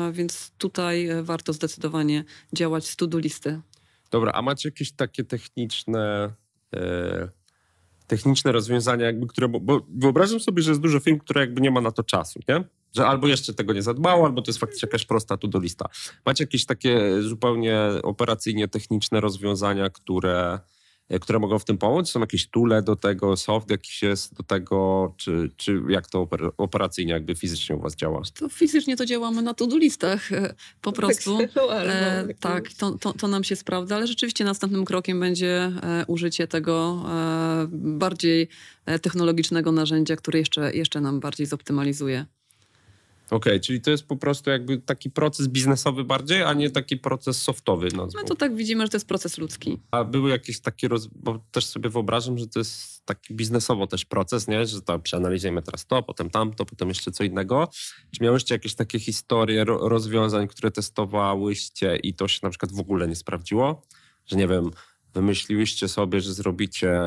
e, 0.09 0.13
więc 0.13 0.51
tutaj 0.59 1.07
e, 1.07 1.23
warto 1.23 1.53
zdecydowanie 1.53 2.25
działać 2.53 2.87
z 2.87 2.97
to-do 2.97 3.19
listy. 3.19 3.61
Dobra, 4.11 4.33
a 4.33 4.43
macie 4.43 4.69
jakieś 4.69 4.93
takie 4.93 5.25
techniczne, 5.25 6.33
e, 6.75 7.29
techniczne 8.07 8.53
rozwiązania, 8.53 9.07
jakby, 9.07 9.27
które, 9.27 9.49
bo, 9.49 9.87
wyobrażam 9.97 10.41
sobie, 10.41 10.63
że 10.63 10.71
jest 10.71 10.81
dużo 10.81 11.01
firm, 11.01 11.19
które 11.19 11.41
jakby 11.41 11.61
nie 11.61 11.71
ma 11.71 11.81
na 11.81 11.91
to 11.91 12.03
czasu, 12.03 12.41
nie? 12.49 12.65
Że 12.97 13.07
albo 13.07 13.29
jeszcze 13.29 13.55
tego 13.55 13.73
nie 13.73 13.83
zadbało, 13.83 14.27
albo 14.27 14.43
to 14.43 14.49
jest 14.49 14.61
faktycznie 14.61 14.87
jakaś 14.87 15.07
prosta 15.07 15.37
tu 15.37 15.49
do 15.49 15.59
lista. 15.59 15.89
Macie 16.27 16.45
jakieś 16.45 16.67
takie 16.67 17.23
zupełnie 17.23 17.79
operacyjnie 18.03 18.69
techniczne 18.69 19.21
rozwiązania, 19.21 19.91
które, 19.91 20.59
które 21.21 21.39
mogą 21.39 21.59
w 21.59 21.65
tym 21.65 21.79
pomóc? 21.79 22.11
Są 22.11 22.21
jakieś 22.21 22.47
tule 22.47 22.83
do 22.83 22.97
tego, 22.97 23.37
soft 23.37 23.71
jakiś 23.71 24.03
jest 24.03 24.35
do 24.35 24.43
tego, 24.43 25.15
czy, 25.17 25.51
czy 25.57 25.83
jak 25.89 26.09
to 26.09 26.25
oper- 26.25 26.51
operacyjnie, 26.59 27.13
jakby 27.13 27.35
fizycznie 27.35 27.77
u 27.77 27.81
was 27.81 27.97
działa? 27.97 28.23
To 28.35 28.49
fizycznie 28.49 28.97
to 28.97 29.07
działamy 29.07 29.43
na 29.43 29.55
to-do 29.55 29.77
listach 29.77 30.33
e, 30.33 30.55
po 30.81 30.93
prostu. 30.93 31.39
E, 31.71 32.25
tak, 32.41 32.73
to, 32.73 32.99
to, 32.99 33.13
to 33.13 33.29
nam 33.29 33.45
się 33.45 33.57
sprawdza, 33.57 33.97
ale 33.97 34.07
rzeczywiście 34.07 34.45
następnym 34.45 34.85
krokiem 34.85 35.21
będzie 35.21 35.73
e, 35.83 36.05
użycie 36.07 36.47
tego 36.47 37.05
e, 37.09 37.67
bardziej 37.73 38.49
e, 38.87 38.99
technologicznego 38.99 39.73
narzędzia, 39.73 40.17
które 40.17 40.39
jeszcze, 40.39 40.75
jeszcze 40.75 41.01
nam 41.01 41.21
bardziej 41.21 41.47
zoptymalizuje. 41.47 42.27
Okej, 43.31 43.61
czyli 43.61 43.81
to 43.81 43.91
jest 43.91 44.07
po 44.07 44.17
prostu 44.17 44.51
jakby 44.51 44.79
taki 44.79 45.11
proces 45.11 45.49
biznesowy 45.49 46.05
bardziej, 46.05 46.43
a 46.43 46.53
nie 46.53 46.71
taki 46.71 46.97
proces 46.97 47.43
softowy. 47.43 47.89
My 47.93 47.97
nazwą. 47.97 48.25
to 48.25 48.35
tak 48.35 48.57
widzimy, 48.57 48.85
że 48.85 48.89
to 48.89 48.97
jest 48.97 49.09
proces 49.09 49.39
ludzki. 49.39 49.81
A 49.91 50.05
były 50.05 50.31
jakieś 50.31 50.61
takie, 50.61 50.89
roz... 50.89 51.07
bo 51.07 51.39
też 51.51 51.67
sobie 51.67 51.91
wyobrażam, 51.91 52.39
że 52.39 52.47
to 52.47 52.59
jest 52.59 53.05
taki 53.05 53.35
biznesowo 53.35 53.87
też 53.87 54.05
proces, 54.05 54.49
nie? 54.49 54.67
że 54.67 54.83
to 54.83 54.99
przeanalizujemy 54.99 55.63
teraz 55.63 55.87
to, 55.87 56.03
potem 56.03 56.31
tamto, 56.31 56.65
potem 56.65 56.89
jeszcze 56.89 57.13
co 57.13 57.25
innego. 57.25 57.69
Czy 58.11 58.25
miałyście 58.25 58.55
jakieś 58.55 58.75
takie 58.75 58.99
historie 58.99 59.65
ro- 59.65 59.89
rozwiązań, 59.89 60.49
które 60.49 60.71
testowałyście 60.71 61.97
i 61.97 62.15
to 62.15 62.29
się 62.29 62.41
na 62.43 62.51
przykład 62.51 62.73
w 62.73 62.81
ogóle 62.81 63.09
nie 63.09 63.17
sprawdziło? 63.17 63.83
Że 64.27 64.37
nie 64.37 64.49
wiem, 64.49 64.71
wymyśliłyście 65.15 65.89
sobie, 65.89 66.21
że 66.21 66.35
zrobicie 66.35 67.01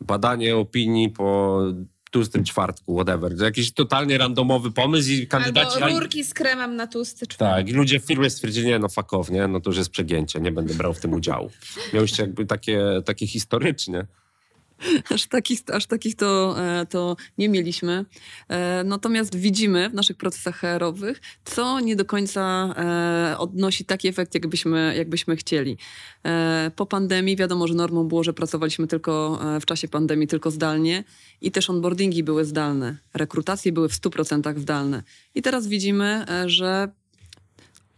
badanie 0.00 0.56
opinii 0.56 1.08
po 1.10 1.60
tłustym 2.10 2.44
czwartku, 2.44 2.94
whatever. 2.94 3.42
Jakiś 3.42 3.72
totalnie 3.72 4.18
randomowy 4.18 4.70
pomysł 4.70 5.10
i 5.10 5.26
kandydaci... 5.26 5.82
Albo 5.82 6.00
rurki 6.00 6.24
z 6.24 6.34
kremem 6.34 6.76
na 6.76 6.86
tłusty 6.86 7.26
czwartek. 7.26 7.56
Tak, 7.56 7.68
i 7.68 7.72
ludzie 7.72 8.00
w 8.00 8.04
firmie 8.04 8.30
stwierdzili, 8.30 8.66
nie 8.66 8.78
no 8.78 8.88
fuck 8.88 9.12
off, 9.12 9.30
nie? 9.30 9.48
No 9.48 9.60
to 9.60 9.70
już 9.70 9.76
jest 9.76 9.90
przegięcie, 9.90 10.40
nie 10.40 10.52
będę 10.52 10.74
brał 10.74 10.94
w 10.94 11.00
tym 11.00 11.12
udziału. 11.12 11.50
Miałyście 11.92 12.22
jakby 12.22 12.46
takie, 12.46 12.82
takie 13.04 13.26
historycznie. 13.26 14.06
Aż 15.14 15.26
takich, 15.26 15.60
aż 15.72 15.86
takich 15.86 16.16
to, 16.16 16.56
e, 16.58 16.86
to 16.86 17.16
nie 17.38 17.48
mieliśmy. 17.48 18.04
E, 18.48 18.84
Natomiast 18.84 19.36
widzimy 19.36 19.90
w 19.90 19.94
naszych 19.94 20.16
procesach 20.16 20.56
HR-owych, 20.56 21.20
co 21.44 21.80
nie 21.80 21.96
do 21.96 22.04
końca 22.04 22.74
e, 22.76 23.38
odnosi 23.38 23.84
taki 23.84 24.08
efekt, 24.08 24.34
jakbyśmy, 24.34 24.94
jakbyśmy 24.96 25.36
chcieli. 25.36 25.76
Po 26.76 26.86
pandemii 26.86 27.36
wiadomo, 27.36 27.66
że 27.66 27.74
normą 27.74 28.04
było, 28.04 28.24
że 28.24 28.32
pracowaliśmy 28.32 28.86
tylko 28.86 29.40
w 29.60 29.66
czasie 29.66 29.88
pandemii 29.88 30.26
tylko 30.26 30.50
zdalnie 30.50 31.04
i 31.40 31.50
też 31.50 31.70
onboardingi 31.70 32.22
były 32.22 32.44
zdalne. 32.44 32.96
Rekrutacje 33.14 33.72
były 33.72 33.88
w 33.88 33.92
100% 33.92 34.58
zdalne. 34.58 35.02
I 35.34 35.42
teraz 35.42 35.66
widzimy, 35.66 36.24
że 36.46 36.88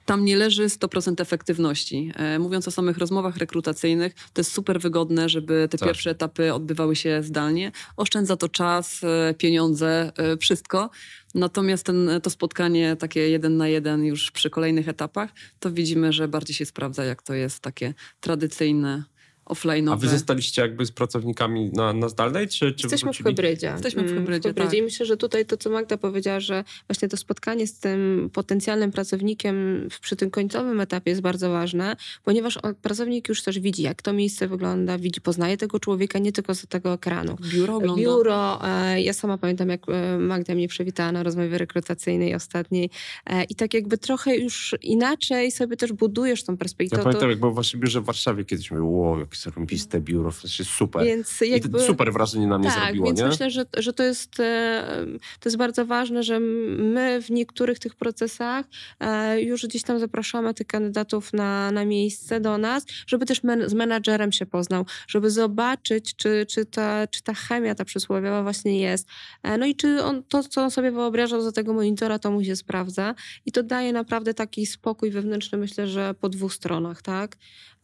tam 0.09 0.25
nie 0.25 0.37
leży 0.37 0.69
100% 0.69 1.21
efektywności. 1.21 2.13
E, 2.17 2.39
mówiąc 2.39 2.69
o 2.69 2.71
samych 2.71 2.99
rozmowach 2.99 3.37
rekrutacyjnych, 3.37 4.15
to 4.15 4.41
jest 4.41 4.53
super 4.53 4.81
wygodne, 4.81 5.29
żeby 5.29 5.69
te 5.71 5.79
Tak. 5.79 5.89
pierwsze 5.89 6.11
etapy 6.11 6.55
odbywały 6.55 6.97
się 6.97 7.23
zdalnie. 7.23 7.73
Oszczędza 7.97 8.37
to 8.37 8.49
czas, 8.49 9.01
e, 9.05 9.35
pieniądze, 9.35 10.13
e, 10.17 10.37
wszystko. 10.37 10.91
Natomiast 11.35 11.87
ten, 11.87 12.11
to 12.23 12.31
spotkanie 12.31 12.97
takie 12.97 13.29
jeden 13.29 13.57
na 13.57 13.69
jeden 13.69 14.05
już 14.05 14.31
przy 14.31 14.51
kolejnych 14.51 14.89
etapach, 14.89 15.31
to 15.61 15.71
widzimy, 15.71 16.13
że 16.13 16.29
bardziej 16.29 16.57
się 16.57 16.67
sprawdza, 16.67 17.05
jak 17.05 17.23
to 17.23 17.35
jest 17.35 17.61
takie 17.61 17.95
tradycyjne, 18.21 19.05
offline'owe. 19.49 19.93
A 19.93 19.97
wy 19.97 20.09
zostaliście 20.09 20.63
jakby 20.63 20.87
z 20.87 20.93
pracownikami 20.93 21.71
na, 21.73 21.93
na 21.93 22.09
zdalnej, 22.09 22.49
czy, 22.49 22.73
czy 22.73 22.83
Jesteśmy 22.87 22.99
w 23.13 23.17
wrócili? 23.17 23.29
hybrydzie. 23.37 23.67
Jesteśmy 23.67 24.03
w 24.03 24.07
Mm, 24.11 24.19
hybrydzie, 24.19 24.55
tak. 24.55 24.75
I 24.75 24.83
myślę, 24.83 25.07
że 25.07 25.17
tutaj 25.17 25.47
to, 25.47 25.57
co 25.57 25.71
Magda 25.71 25.97
powiedziała, 25.99 26.41
że 26.41 26.65
właśnie 26.89 27.09
to 27.09 27.17
spotkanie 27.17 27.67
z 27.67 27.79
tym 27.79 28.31
potencjalnym 28.33 28.93
pracownikiem 28.93 29.89
w- 29.91 30.01
przy 30.01 30.17
tym 30.17 30.31
końcowym 30.31 30.81
etapie 30.81 31.11
jest 31.11 31.23
bardzo 31.23 31.51
ważne, 31.51 31.97
ponieważ 32.25 32.59
on, 32.63 32.75
pracownik 32.75 33.29
już 33.29 33.43
też 33.43 33.59
widzi, 33.59 33.83
jak 33.83 34.03
to 34.03 34.13
miejsce 34.13 34.49
wygląda, 34.49 34.99
widzi, 34.99 35.21
poznaje 35.21 35.57
tego 35.57 35.81
człowieka 35.81 36.19
nie 36.19 36.33
tylko 36.33 36.55
z 36.55 36.67
tego 36.67 36.93
ekranu. 36.93 37.37
Biuro 37.53 37.77
ogląda. 37.77 38.03
Biuro, 38.03 38.69
e, 38.69 39.01
ja 39.03 39.13
sama 39.13 39.39
pamiętam, 39.39 39.69
jak 39.69 39.81
e, 39.89 40.19
Magda 40.19 40.55
mnie 40.55 40.69
przywitała 40.69 41.13
na 41.13 41.23
rozmowie 41.23 41.59
rekrutacyjnej 41.59 42.35
ostatniej 42.35 42.91
e, 43.27 43.45
i 43.45 43.55
tak 43.55 43.75
jakby 43.75 43.99
trochę 43.99 44.37
już 44.37 44.75
inaczej 44.83 45.51
sobie 45.51 45.77
też 45.77 45.93
budujesz 45.93 46.45
tą 46.45 46.53
Ja 46.53 46.57
perspektywę. 46.57 47.03
pamiętam, 47.03 47.31
jak 47.31 47.39
byłem 47.39 47.55
w 47.55 47.57
waszym 47.57 47.81
biurze 47.81 48.01
w 48.01 48.05
Warszawie 48.05 48.45
kiedyś, 48.45 48.71
mówię, 48.71 48.83
wow, 48.83 49.19
jakie 49.19 49.37
zarąbiste 49.43 50.01
biuro, 50.01 50.31
w 50.31 50.37
sensie 50.37 50.65
super. 50.65 51.05
Więc 51.05 51.43
I 51.43 51.51
jakby... 51.51 51.79
to 51.79 51.85
super 51.85 52.13
wrażenie 52.13 52.47
na 52.47 52.59
mnie 52.59 52.69
tak, 52.69 52.85
zrobiło, 52.85 53.07
więc 53.07 53.21
nie? 53.21 53.27
myślę, 53.27 53.51
że, 53.51 53.65
że 53.77 53.93
to, 53.93 54.03
jest, 54.03 54.41
e, 54.41 55.07
to 55.41 55.49
jest 55.49 55.57
bardzo 55.57 55.87
ważne, 55.87 56.23
że 56.23 56.41
my 56.41 57.23
w 57.23 57.31
niektórych 57.31 57.79
tych 57.79 57.95
procesach 57.95 58.67
e, 59.01 59.43
już 59.43 59.67
gdzieś 59.67 59.83
tam 59.83 59.99
zapraszamy 59.99 60.55
tych 60.55 60.67
kandydatów 60.67 61.33
na, 61.33 61.71
na 61.71 61.85
miejsce 61.85 62.41
do 62.41 62.59
nas, 62.59 62.87
żeby 63.07 63.27
też 63.27 63.43
men, 63.43 63.69
z 63.69 63.75
menadżerem 63.75 64.33
się 64.33 64.47
poznał, 64.47 64.87
żeby 65.09 65.31
zobaczyć, 65.31 66.17
czy, 66.17 66.47
czy, 66.49 66.67
ta, 66.67 67.07
czy 67.07 67.23
ta 67.23 67.35
chemia, 67.35 67.75
ta 67.75 67.85
przysłowiowa 67.85 68.43
właśnie 68.43 68.81
jest. 68.81 69.09
E, 69.43 69.59
No 69.59 69.67
i 69.67 69.75
czy 69.75 70.03
on, 70.03 70.23
to, 70.23 70.43
co 70.43 70.63
on 70.63 70.71
sobie 70.71 70.91
wyobrażał 70.91 71.43
za 71.43 71.53
tego 71.53 71.73
monitora, 71.75 72.19
to 72.19 72.31
mu 72.31 72.45
się 72.45 72.57
sprawdza. 72.57 73.15
I 73.47 73.53
to 73.53 73.63
daje 73.63 73.93
naprawdę 73.93 74.35
taki 74.35 74.67
spokój 74.67 75.11
wewnętrzny, 75.11 75.59
myślę, 75.59 75.87
że 75.87 76.15
po 76.15 76.29
dwóch 76.29 76.55
stronach, 76.55 77.03
tak? 77.03 77.37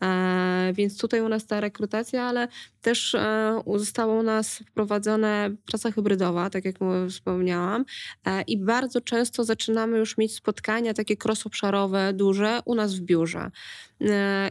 E, 0.03 0.73
więc 0.75 0.99
tutaj 0.99 1.21
u 1.21 1.29
nas 1.29 1.47
ta 1.47 1.61
rekrutacja, 1.61 2.23
ale 2.23 2.49
też 2.83 3.15
e, 3.15 3.63
została 3.77 4.15
u 4.15 4.23
nas 4.23 4.59
wprowadzona 4.59 5.51
praca 5.67 5.91
hybrydowa, 5.91 6.51
tak 6.51 6.65
jak 6.65 6.75
wspomniałam. 7.11 7.85
E, 8.27 8.43
I 8.43 8.59
bardzo 8.59 9.01
często 9.01 9.45
zaczynamy 9.45 9.99
już 9.99 10.19
mieć 10.19 10.35
spotkania 10.35 10.95
takie 10.95 11.17
cross-obszarowe, 11.25 12.13
duże 12.13 12.61
u 12.65 12.75
nas 12.75 12.95
w 12.95 13.01
biurze. 13.01 13.51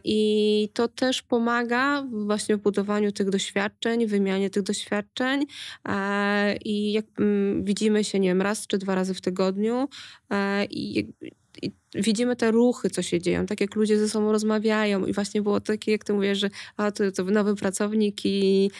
I 0.04 0.70
to 0.74 0.88
też 0.88 1.22
pomaga 1.22 2.04
właśnie 2.12 2.58
w 2.58 2.60
budowaniu 2.60 3.12
tych 3.12 3.30
doświadczeń, 3.30 4.08
wymianie 4.08 4.50
tych 4.50 4.64
doświadczeń. 4.64 5.46
I 6.66 6.92
jak 6.92 7.06
mm, 7.20 7.64
widzimy 7.64 8.04
się, 8.04 8.20
nie 8.20 8.30
wiem, 8.30 8.42
raz 8.42 8.68
czy 8.68 8.78
dwa 8.78 8.96
razy 8.96 9.14
w 9.14 9.22
tygodniu 9.22 9.90
i, 10.70 11.08
i 11.62 11.72
widzimy 11.96 12.36
te 12.36 12.52
ruchy, 12.52 12.90
co 12.90 13.02
się 13.02 13.22
dzieją, 13.22 13.46
tak 13.46 13.62
jak 13.62 13.76
ludzie 13.76 14.00
ze 14.00 14.10
sobą 14.10 14.32
rozmawiają 14.32 15.06
i 15.06 15.14
właśnie 15.14 15.42
było 15.42 15.60
takie, 15.60 15.92
jak 15.92 16.04
ty 16.04 16.14
mówisz, 16.14 16.38
że 16.40 16.50
a, 16.78 16.92
to, 16.92 17.12
to 17.12 17.24
nowy 17.24 17.56
pracownik 17.56 18.26
i 18.26 18.72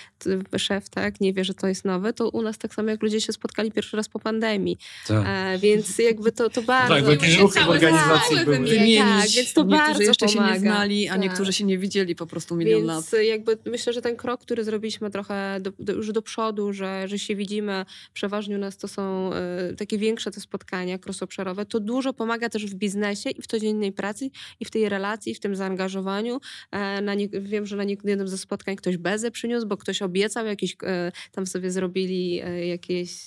szef, 0.58 0.90
tak, 0.90 1.22
nie 1.22 1.34
wie, 1.34 1.44
że 1.44 1.54
to 1.54 1.68
jest 1.68 1.86
nowe, 1.86 2.14
to 2.14 2.30
u 2.30 2.42
nas 2.42 2.58
tak 2.58 2.74
samo 2.74 2.90
jak 2.90 3.04
ludzie 3.04 3.22
się 3.22 3.34
spotkali 3.34 3.72
pierwszy 3.72 3.98
raz 3.98 4.10
po 4.10 4.20
pandemii. 4.20 4.78
Tak. 5.08 5.26
E, 5.28 5.58
więc 5.60 5.98
jakby 5.98 6.32
to, 6.32 6.50
to 6.50 6.62
bardzo... 6.62 6.96
Tak, 6.96 7.04
bo 7.04 7.12
jakieś 7.12 7.38
ruchy 7.38 7.60
w 7.60 7.70
organizacji 7.70 8.38
były. 8.46 8.60
Wymienić, 8.60 8.98
tak, 8.98 9.30
więc 9.30 9.54
to 9.54 9.62
Niektórzy 9.64 9.66
bardzo 9.68 10.04
jeszcze 10.04 10.28
się 10.28 10.40
nie 10.40 10.46
pomaga. 10.46 10.60
znali, 10.60 11.10
a 11.10 11.12
Tak. 11.12 11.22
niektórzy 11.22 11.54
się 11.54 11.64
nie 11.64 11.78
widzieli 11.78 12.16
po 12.16 12.28
prostu 12.28 12.56
milion 12.56 12.86
lat. 12.86 13.06
Więc 13.12 13.28
jakby 13.28 13.58
myślę, 13.66 13.94
że 13.94 14.02
ten 14.02 14.16
krok, 14.16 14.42
który 14.42 14.64
zrobiliśmy 14.64 15.10
trochę 15.10 15.58
do, 15.62 15.72
do, 15.80 15.94
już 15.94 16.12
do 16.12 16.22
przodu, 16.22 16.74
że, 16.74 17.08
że 17.08 17.20
się 17.20 17.36
widzimy, 17.36 17.86
przeważnie 18.14 18.56
u 18.56 18.60
nas 18.60 18.78
to 18.78 18.88
są 18.88 19.34
e, 19.34 19.74
takie 19.78 19.98
większe 19.98 20.32
te 20.32 20.40
spotkania 20.42 20.98
cross-obszarowe, 20.98 21.66
to 21.66 21.80
dużo 21.80 22.14
pomaga 22.14 22.50
też 22.50 22.66
w 22.66 22.74
biznesie 22.74 23.03
i 23.12 23.42
w 23.42 23.48
codziennej 23.48 23.92
pracy 23.92 24.30
i 24.60 24.66
w 24.66 24.72
tej 24.72 24.90
relacji, 24.90 25.36
w 25.36 25.40
tym 25.40 25.56
zaangażowaniu. 25.56 26.40
E, 26.72 27.02
na 27.02 27.14
nie, 27.14 27.30
wiem, 27.30 27.66
że 27.66 27.76
na 27.76 27.84
jednym 27.84 28.28
ze 28.28 28.38
spotkań 28.38 28.76
ktoś 28.76 28.98
bezę 28.98 29.32
przyniósł, 29.32 29.68
bo 29.68 29.78
ktoś 29.78 30.02
obiecał 30.02 30.46
jakiś, 30.46 30.76
e, 30.84 31.12
tam 31.32 31.48
sobie 31.48 31.72
zrobili 31.72 32.42
e, 32.44 32.68
jakiś 32.68 33.26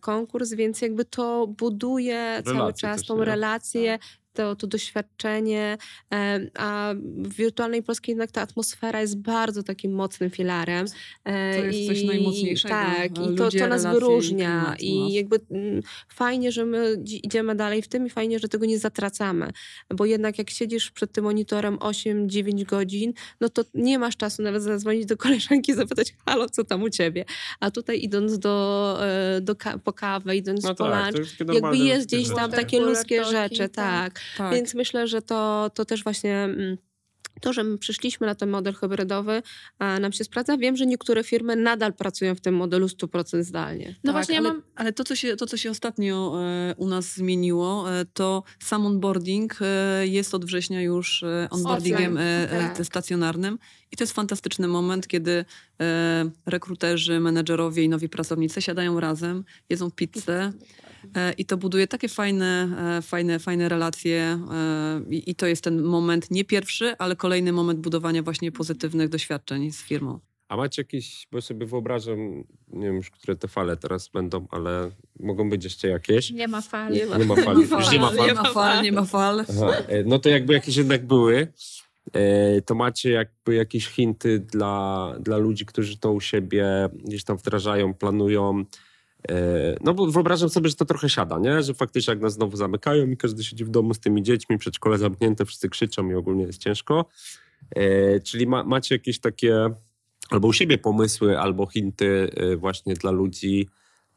konkurs, 0.00 0.54
więc 0.54 0.80
jakby 0.80 1.04
to 1.04 1.46
buduje 1.46 2.42
cały 2.44 2.56
Relacje 2.56 2.80
czas 2.80 2.96
też, 2.96 3.06
tą 3.06 3.18
nie? 3.18 3.24
relację, 3.24 3.98
to, 4.32 4.56
to 4.56 4.66
doświadczenie, 4.66 5.78
e, 6.12 6.40
a 6.58 6.94
w 7.16 7.34
wirtualnej 7.34 7.82
Polskiej 7.82 8.12
jednak 8.12 8.30
ta 8.30 8.40
atmosfera 8.42 9.00
jest 9.00 9.18
bardzo 9.18 9.62
takim 9.62 9.92
mocnym 9.92 10.30
filarem. 10.30 10.86
E, 11.24 11.56
To 11.58 11.64
jest 11.66 11.78
i- 11.78 11.86
coś 11.86 12.02
najmocniejszego. 12.04 12.74
Tak, 12.74 13.10
i 13.10 13.34
to, 13.36 13.50
to 13.50 13.66
nas 13.66 13.86
wyróżnia 13.86 14.74
i 14.78 15.12
jakby 15.12 15.40
mm, 15.50 15.82
fajnie, 16.08 16.52
że 16.52 16.66
my 16.66 16.96
dzi- 16.98 17.26
idziemy 17.26 17.54
dalej 17.54 17.82
w 17.82 17.88
tym 17.88 18.06
i 18.06 18.10
fajnie, 18.10 18.38
że 18.38 18.48
tego 18.48 18.66
nie 18.66 18.78
zatracamy, 18.78 19.50
bo 19.94 20.04
jednak 20.04 20.38
jak 20.38 20.50
siedzisz 20.50 20.90
przed 20.90 21.12
tym 21.12 21.24
monitorem 21.24 21.76
8-9 21.76 22.64
godzin, 22.64 23.12
no 23.40 23.48
to 23.48 23.62
nie 23.74 23.98
masz 23.98 24.16
czasu 24.16 24.42
nawet 24.42 24.62
zadzwonić 24.62 25.06
do 25.06 25.16
koleżanki 25.16 25.72
i 25.72 25.74
zapytać, 25.74 26.14
halo, 26.26 26.48
co 26.48 26.64
tam 26.64 26.82
u 26.82 26.90
ciebie? 26.90 27.24
A 27.60 27.70
tutaj 27.70 28.02
idąc 28.02 28.38
do, 28.38 28.98
e, 29.02 29.40
do 29.40 29.56
ka- 29.56 29.78
po 29.78 29.92
kawę, 29.92 30.36
idąc 30.36 30.62
No 30.64 30.74
po 30.74 30.84
tak, 30.90 31.14
lunch, 31.14 31.30
jakby 31.54 31.76
jest 31.78 32.06
gdzieś 32.06 32.28
tam 32.28 32.50
takie 32.50 32.76
Cooler 32.78 32.96
ludzkie 32.96 33.24
rzeczy, 33.24 33.68
tak. 33.68 34.19
Tak. 34.36 34.54
Więc 34.54 34.74
myślę, 34.74 35.08
że 35.08 35.22
to, 35.22 35.70
to 35.74 35.84
też 35.84 36.04
właśnie 36.04 36.36
mm, 36.36 36.76
to, 37.40 37.52
że 37.52 37.64
my 37.64 37.78
przyszliśmy 37.78 38.26
na 38.26 38.34
ten 38.34 38.50
model 38.50 38.74
hybrydowy, 38.74 39.42
a 39.78 39.98
nam 40.00 40.12
się 40.12 40.24
sprawdza. 40.24 40.56
Wiem, 40.56 40.76
że 40.76 40.86
niektóre 40.86 41.24
firmy 41.24 41.56
nadal 41.56 41.92
pracują 41.92 42.34
w 42.34 42.40
tym 42.40 42.54
modelu 42.54 42.86
100% 42.86 43.42
zdalnie. 43.42 43.86
No 43.88 44.12
Tak, 44.12 44.12
właśnie, 44.12 44.34
ja 44.34 44.40
ale, 44.40 44.48
mam 44.48 44.62
ale 44.74 44.92
to, 44.92 45.04
co 45.04 45.16
się, 45.16 45.36
to, 45.36 45.46
co 45.46 45.56
się 45.56 45.70
ostatnio 45.70 46.40
e, 46.42 46.74
u 46.76 46.86
nas 46.86 47.14
zmieniło, 47.14 47.92
e, 47.92 48.04
to 48.04 48.42
sam 48.58 48.86
onboarding 48.86 49.58
e, 49.60 50.06
jest 50.06 50.34
od 50.34 50.44
września 50.44 50.82
już 50.82 51.22
e, 51.22 51.48
onboardingiem 51.50 52.18
e, 52.18 52.50
e, 52.50 52.70
tak. 52.76 52.86
stacjonarnym. 52.86 53.58
I 53.92 53.96
to 53.96 54.04
jest 54.04 54.12
fantastyczny 54.12 54.68
moment, 54.68 55.08
kiedy 55.08 55.44
e, 55.80 56.30
rekruterzy, 56.46 57.20
menedżerowie 57.20 57.84
i 57.84 57.88
nowi 57.88 58.08
pracownicy 58.08 58.62
siadają 58.62 59.00
razem, 59.00 59.44
jedzą 59.68 59.90
pizzę 59.90 60.52
e, 60.99 60.99
i 61.38 61.44
to 61.44 61.56
buduje 61.56 61.86
takie 61.86 62.08
fajne, 62.08 62.68
e, 62.98 63.02
fajne, 63.02 63.38
fajne 63.38 63.68
relacje 63.68 64.38
e, 64.52 65.00
i, 65.10 65.34
to 65.34 65.46
jest 65.46 65.64
ten 65.64 65.82
moment, 65.82 66.30
nie 66.30 66.44
pierwszy, 66.44 66.96
ale 66.98 67.16
kolejny 67.16 67.52
moment 67.52 67.80
budowania 67.80 68.22
właśnie 68.22 68.52
pozytywnych 68.52 69.08
doświadczeń 69.08 69.72
z 69.72 69.82
firmą. 69.82 70.20
A 70.48 70.56
macie 70.56 70.82
jakieś, 70.82 71.26
bo 71.32 71.40
sobie 71.40 71.66
wyobrażam, 71.66 72.44
nie 72.68 72.86
wiem 72.86 72.96
już, 72.96 73.10
które 73.10 73.36
te 73.36 73.48
fale 73.48 73.76
teraz 73.76 74.08
będą, 74.08 74.46
ale 74.50 74.90
mogą 75.20 75.50
być 75.50 75.64
jeszcze 75.64 75.88
jakieś. 75.88 76.30
nie 76.30 76.48
ma 76.48 76.60
fali. 76.60 76.96
Nie 76.96 77.06
ma. 77.06 77.18
Nie 77.18 77.24
ma 77.24 77.36
fali, 77.36 77.60
już 77.60 77.92
nie 77.92 77.98
ma 77.98 78.10
fal. 78.10 78.26
Nie 78.26 78.34
ma 78.34 78.44
fal, 78.44 78.82
nie 78.82 78.92
ma 78.92 79.04
fal. 79.04 79.44
Aha, 79.50 79.72
e, 79.88 80.04
no 80.04 80.18
to 80.18 80.28
jakby 80.28 80.52
jakieś 80.52 80.76
jednak 80.76 81.06
były, 81.06 81.52
e, 82.12 82.60
to 82.62 82.74
macie 82.74 83.10
jakby 83.10 83.54
jakieś 83.54 83.88
hinty 83.88 84.38
dla, 84.38 85.14
dla 85.20 85.36
ludzi, 85.36 85.66
którzy 85.66 85.98
to 85.98 86.12
u 86.12 86.20
siebie 86.20 86.88
gdzieś 87.04 87.24
tam 87.24 87.36
wdrażają, 87.36 87.94
planują. 87.94 88.64
E, 89.28 89.76
No 89.84 89.94
bo 89.94 90.06
wyobrażam 90.06 90.48
sobie, 90.48 90.68
że 90.68 90.76
to 90.76 90.84
trochę 90.84 91.08
siada, 91.08 91.38
nie? 91.38 91.62
Że 91.62 91.74
faktycznie 91.74 92.12
jak 92.12 92.20
nas 92.22 92.32
znowu 92.32 92.56
zamykają 92.56 93.06
i 93.10 93.16
każdy 93.16 93.44
siedzi 93.44 93.64
w 93.64 93.70
domu 93.70 93.94
z 93.94 94.00
tymi 94.00 94.22
dziećmi, 94.22 94.58
przedszkole 94.58 94.98
zamknięte, 94.98 95.44
wszyscy 95.44 95.68
krzyczą 95.68 96.10
i 96.10 96.14
ogólnie 96.14 96.44
jest 96.44 96.58
ciężko. 96.58 97.04
E, 97.76 98.20
Czyli 98.20 98.46
ma, 98.46 98.64
macie 98.64 98.94
jakieś 98.94 99.18
takie 99.20 99.70
albo 100.30 100.48
u 100.48 100.52
siebie 100.52 100.78
pomysły, 100.78 101.38
albo 101.38 101.66
hinty 101.66 102.30
e, 102.36 102.56
właśnie 102.56 102.94
dla 102.94 103.10
ludzi, 103.10 103.68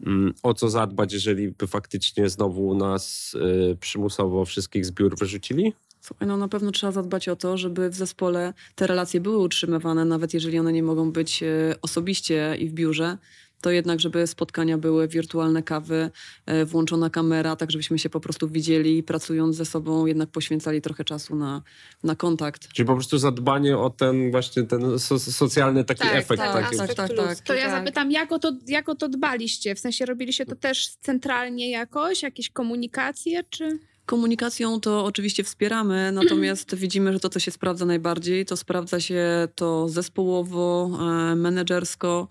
mm, 0.06 0.34
o 0.44 0.54
co 0.54 0.70
zadbać, 0.70 1.14
jeżeli 1.14 1.52
by 1.52 1.68
faktycznie 1.68 2.30
znowu 2.30 2.76
nas 2.76 3.36
przymusowo 3.80 4.46
wszystkich 4.46 4.86
z 4.86 4.92
biur 4.92 5.18
wyrzucili? 5.18 5.74
Słuchaj, 6.02 6.28
no 6.28 6.38
na 6.38 6.48
pewno 6.48 6.72
trzeba 6.72 6.92
zadbać 6.92 7.30
o 7.30 7.36
to, 7.36 7.58
żeby 7.58 7.90
w 7.90 7.96
zespole 7.96 8.54
te 8.76 8.88
relacje 8.88 9.22
były 9.22 9.38
utrzymywane, 9.38 10.06
nawet 10.06 10.34
jeżeli 10.34 10.60
one 10.60 10.74
nie 10.74 10.84
mogą 10.84 11.12
być 11.12 11.44
osobiście 11.82 12.56
i 12.60 12.70
w 12.70 12.74
biurze, 12.74 13.18
to 13.64 13.72
jednak, 13.72 14.00
żeby 14.00 14.28
spotkania 14.28 14.78
były, 14.78 15.08
wirtualne 15.08 15.64
kawy, 15.64 16.10
e, 16.46 16.66
włączona 16.66 17.10
kamera, 17.10 17.56
tak 17.56 17.72
żebyśmy 17.72 18.00
się 18.00 18.10
po 18.10 18.20
prostu 18.20 18.48
widzieli 18.48 18.98
i 18.98 19.04
pracując 19.04 19.56
ze 19.56 19.66
sobą 19.66 20.06
jednak 20.06 20.30
poświęcali 20.30 20.82
trochę 20.82 21.04
czasu 21.04 21.36
na, 21.36 21.62
na 22.04 22.16
kontakt. 22.16 22.68
Czyli 22.74 22.88
po 22.88 22.94
prostu 22.94 23.18
zadbanie 23.18 23.78
o 23.78 23.90
ten 23.90 24.32
właśnie 24.32 24.64
ten 24.64 25.00
so, 25.00 25.20
socjalny 25.20 25.84
taki 25.84 26.02
Tak, 26.02 26.16
efekt. 26.16 26.42
tak, 26.42 26.54
taki. 26.54 26.76
aspekt 26.76 26.96
tak, 26.96 27.10
tak. 27.10 27.30
ludzki, 27.30 27.48
To 27.48 27.54
ja 27.54 27.66
tak. 27.66 27.80
zapytam, 27.80 28.12
jak 28.12 28.32
o, 28.32 28.40
to, 28.40 28.52
jak 28.68 28.90
o 28.90 28.96
to 28.96 29.10
dbaliście? 29.10 29.76
W 29.76 29.80
sensie 29.80 30.06
robiliście 30.06 30.46
to 30.46 30.56
też 30.56 30.90
centralnie 31.02 31.70
jakoś? 31.72 32.24
Jakieś 32.24 32.50
komunikacje, 32.50 33.44
czy... 33.50 33.80
Komunikacją 34.06 34.80
to 34.80 35.06
oczywiście 35.06 35.44
wspieramy, 35.44 36.12
natomiast 36.22 36.76
widzimy, 36.76 37.14
że 37.14 37.20
to, 37.20 37.30
co 37.30 37.40
się 37.40 37.52
sprawdza 37.52 37.86
najbardziej, 37.86 38.46
to 38.46 38.58
sprawdza 38.58 39.00
się 39.00 39.48
to 39.56 39.90
zespołowo, 39.90 40.90
e, 41.32 41.36
menedżersko, 41.36 42.28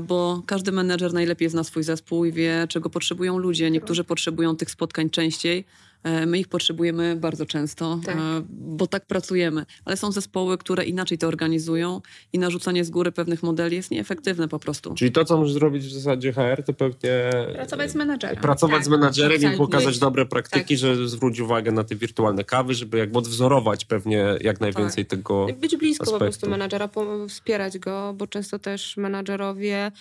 bo 0.00 0.42
każdy 0.46 0.72
menedżer 0.72 1.12
najlepiej 1.12 1.48
zna 1.48 1.64
swój 1.64 1.82
zespół 1.82 2.24
i 2.24 2.32
wie, 2.32 2.66
czego 2.68 2.90
potrzebują 2.90 3.38
ludzie. 3.38 3.70
Niektórzy 3.70 4.04
potrzebują 4.04 4.56
tych 4.56 4.70
spotkań 4.70 5.10
częściej. 5.10 5.64
E, 6.02 6.26
My 6.26 6.38
ich 6.38 6.48
potrzebujemy 6.48 7.16
bardzo 7.16 7.46
często, 7.46 8.00
Tak. 8.06 8.16
e, 8.16 8.20
bo 8.50 8.86
tak 8.86 9.06
pracujemy. 9.06 9.66
Ale 9.84 9.96
są 9.96 10.12
zespoły, 10.12 10.58
które 10.58 10.84
inaczej 10.84 11.18
to 11.18 11.28
organizują 11.28 12.00
i 12.32 12.38
narzucanie 12.38 12.84
z 12.84 12.90
góry 12.90 13.12
pewnych 13.12 13.42
modeli 13.42 13.76
jest 13.76 13.90
nieefektywne 13.90 14.48
po 14.48 14.58
prostu. 14.58 14.94
Czyli 14.94 15.12
to, 15.12 15.24
co 15.24 15.36
może 15.36 15.52
zrobić 15.52 15.84
w 15.86 15.92
zasadzie 15.92 16.32
HR, 16.32 16.62
to 16.66 16.72
pewnie 16.72 17.30
Pracować 17.54 17.90
z 17.90 17.94
menadżerem. 17.94 18.36
pracować 18.42 18.76
Tak, 18.76 18.84
z 18.84 18.88
menadżerem 18.88 19.54
i 19.54 19.56
pokazać 19.56 19.98
dobre 19.98 20.26
praktyki, 20.26 20.74
Tak. 20.74 20.78
że 20.78 21.08
zwróć 21.08 21.40
uwagę 21.40 21.72
na 21.72 21.84
te 21.84 21.94
wirtualne 21.96 22.44
kawy, 22.44 22.74
żeby 22.74 22.98
jakby 22.98 23.18
odwzorować 23.18 23.84
pewnie 23.84 24.24
jak 24.40 24.60
najwięcej 24.60 25.06
tego. 25.06 25.46
Być 25.60 25.76
blisko 25.76 26.04
po 26.04 26.10
aspektu. 26.10 26.24
prostu 26.24 26.50
menadżera, 26.50 26.88
wspierać 27.28 27.78
go, 27.78 28.14
bo 28.18 28.26
często 28.26 28.58
też 28.58 28.96
menadżerowie, 28.96 29.92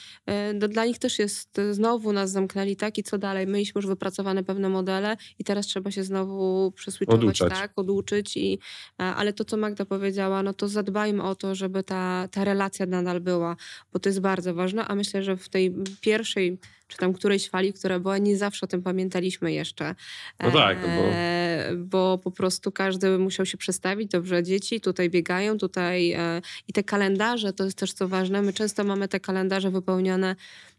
no 0.54 0.68
dla 0.68 0.86
nich 0.86 1.00
też 1.00 1.20
jest, 1.20 1.62
znowu 1.72 2.14
nas 2.14 2.32
zamknęli, 2.32 2.76
tak, 2.76 2.98
i 2.98 3.04
co 3.04 3.18
dalej? 3.18 3.48
Mieliśmy 3.48 3.80
już 3.80 3.88
wypracowane 3.88 4.44
pewne 4.44 4.70
modele 4.70 5.18
i 5.40 5.44
teraz 5.44 5.66
trzeba 5.68 5.89
się 5.92 6.04
znowu 6.04 6.72
przeswitchować, 6.72 7.40
tak, 7.40 7.72
oduczyć, 7.76 8.38
i, 8.38 8.60
e, 9.00 9.04
ale 9.04 9.34
to, 9.34 9.46
co 9.46 9.58
Magda 9.58 9.86
powiedziała, 9.86 10.44
no 10.44 10.54
to 10.54 10.68
zadbajmy 10.68 11.24
o 11.24 11.36
to, 11.36 11.56
żeby 11.56 11.84
ta, 11.84 12.28
ta 12.32 12.44
relacja 12.44 12.86
nadal 12.86 13.20
była, 13.20 13.56
bo 13.94 14.00
to 14.00 14.10
jest 14.10 14.20
bardzo 14.20 14.54
ważne, 14.54 14.86
a 14.86 14.96
myślę, 14.96 15.24
że 15.24 15.38
w 15.38 15.50
tej 15.50 15.76
pierwszej 16.02 16.58
czy 16.90 16.98
tam 16.98 17.14
którejś 17.14 17.50
fali, 17.50 17.74
która 17.74 18.00
była, 18.00 18.18
nie 18.18 18.38
zawsze 18.38 18.66
o 18.66 18.68
tym 18.68 18.82
pamiętaliśmy 18.82 19.54
jeszcze. 19.54 19.96
No 20.40 20.52
tak, 20.52 20.78
bo- 20.82 21.10
E, 21.14 21.72
bo 21.78 22.18
po 22.24 22.32
prostu 22.32 22.72
każdy 22.72 23.18
musiał 23.18 23.46
się 23.46 23.58
przestawić. 23.58 24.12
Dobrze, 24.12 24.44
dzieci 24.44 24.82
tutaj 24.82 25.10
biegają, 25.10 25.58
tutaj 25.58 26.12
e, 26.12 26.42
i 26.68 26.74
te 26.74 26.84
kalendarze, 26.84 27.54
to 27.54 27.64
jest 27.66 27.78
też 27.78 27.94
co 27.94 28.08
ważne. 28.08 28.42
My 28.42 28.54
często 28.54 28.84
mamy 28.84 29.08
te 29.08 29.20
kalendarze 29.20 29.72
wypełnione 29.72 30.36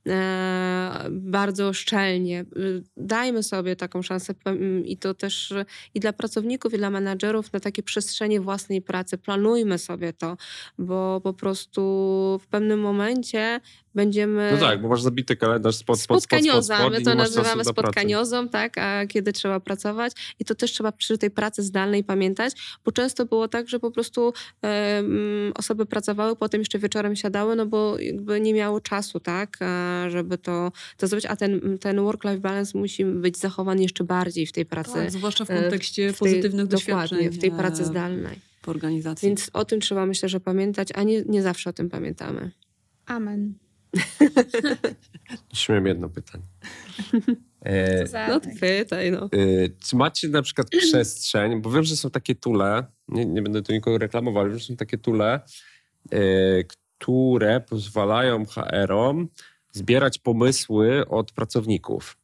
e, 0.07 1.07
bardzo 1.11 1.73
szczelnie. 1.73 2.45
Dajmy 2.97 3.43
sobie 3.43 3.77
taką 3.77 4.03
szansę 4.03 4.35
i 4.85 4.97
to 4.97 5.15
też 5.15 5.55
i 5.95 6.01
dla 6.01 6.13
pracowników, 6.13 6.75
i 6.75 6.79
dla 6.79 6.91
menadżerów 6.91 7.53
na 7.53 7.61
takie 7.61 7.83
przestrzenie 7.83 8.41
własnej 8.41 8.83
pracy. 8.83 9.19
Planujmy 9.19 9.79
sobie 9.79 10.13
to, 10.13 10.37
bo 10.79 11.21
po 11.21 11.33
prostu 11.33 11.81
w 12.43 12.47
pewnym 12.47 12.81
momencie 12.81 13.61
będziemy... 13.95 14.51
No 14.53 14.67
tak, 14.67 14.83
bo 14.83 14.89
masz 14.89 15.03
zabity 15.03 15.37
kalendarz 15.37 15.77
spotkań 15.77 16.00
spod, 16.01 16.23
spod, 16.23 16.23
spod, 16.23 16.41
spod, 16.41 16.41
spotkanioza, 16.41 16.79
spod 16.79 16.93
my 16.93 17.03
to 17.03 17.15
nazywamy 17.15 17.65
spotkaniozą, 17.65 18.49
tak, 18.49 18.79
a 18.79 19.07
kiedy 19.07 19.33
trzeba 19.33 19.61
pracować 19.61 20.13
i 20.39 20.45
to 20.45 20.55
też 20.55 20.73
trzeba 20.73 20.93
przy 20.93 21.19
tej 21.19 21.31
pracy 21.31 21.63
zdalnej 21.63 22.05
pamiętać, 22.05 22.53
bo 22.85 22.93
często 22.93 23.27
było 23.27 23.49
tak, 23.49 23.69
że 23.69 23.81
po 23.81 23.91
prostu 23.91 24.33
em, 24.63 25.53
osoby 25.57 25.87
pracowały, 25.87 26.37
potem 26.37 26.61
jeszcze 26.61 26.79
wieczorem 26.79 27.17
siadały, 27.17 27.57
no 27.57 27.67
bo 27.67 27.99
jakby 27.99 28.41
nie 28.41 28.55
miało 28.55 28.81
czasu, 28.81 29.21
tak, 29.21 29.57
a 29.61 30.05
żeby 30.11 30.39
to, 30.39 30.73
to 30.97 31.07
zrobić, 31.07 31.27
a 31.27 31.37
ten, 31.37 31.79
ten 31.79 31.97
work-life 32.01 32.39
balance 32.39 32.79
musi 32.79 33.05
być 33.05 33.39
zachowany 33.39 33.83
jeszcze 33.83 34.05
bardziej 34.05 34.47
w 34.47 34.53
tej 34.53 34.67
pracy. 34.67 34.93
Tak, 34.95 35.11
zwłaszcza 35.11 35.45
w 35.45 35.51
e, 35.51 35.63
kontekście 35.63 36.13
w 36.13 36.19
tej- 36.19 36.19
pozytywnych 36.19 36.67
doświadczeń 36.67 37.19
Dokładnie, 37.19 37.31
w 37.31 37.41
tej 37.41 37.51
pracy 37.51 37.83
e, 37.83 37.85
zdalnej. 37.85 38.39
w 38.63 38.69
organizacji. 38.69 39.29
Więc 39.29 39.51
o 39.53 39.65
tym 39.65 39.81
trzeba 39.81 40.07
myślę, 40.07 40.29
że 40.29 40.41
pamiętać, 40.41 40.89
a 40.95 41.03
nie, 41.03 41.23
nie 41.23 41.43
zawsze 41.43 41.71
o 41.71 41.73
tym 41.73 41.91
pamiętamy. 41.91 42.51
Amen. 43.07 43.55
Miałem 45.69 45.87
jedno 45.87 46.09
pytanie. 46.09 46.45
E, 47.63 48.07
Za 48.07 48.29
No 48.29 48.41
pytaj, 48.61 49.11
no. 49.13 49.29
y, 49.35 49.77
czy 49.89 49.97
macie 49.97 50.29
na 50.29 50.43
przykład 50.43 50.71
przestrzeń, 50.89 51.63
bo 51.63 51.71
wiem, 51.71 51.85
że 51.85 51.97
są 51.97 52.11
takie 52.11 52.35
tule, 52.35 52.85
nie, 53.09 53.27
nie 53.27 53.43
będę 53.43 53.63
tu 53.63 53.73
nikogo 53.73 53.99
reklamował, 53.99 54.43
ale 54.43 54.59
że 54.59 54.67
są 54.67 54.77
takie 54.77 54.99
tule, 54.99 55.41
y, 56.15 56.67
które 56.99 57.61
pozwalają 57.61 58.47
HR-om 58.47 59.29
zbierać 59.73 60.19
pomysły 60.19 61.09
od 61.09 61.33
pracowników. 61.33 62.17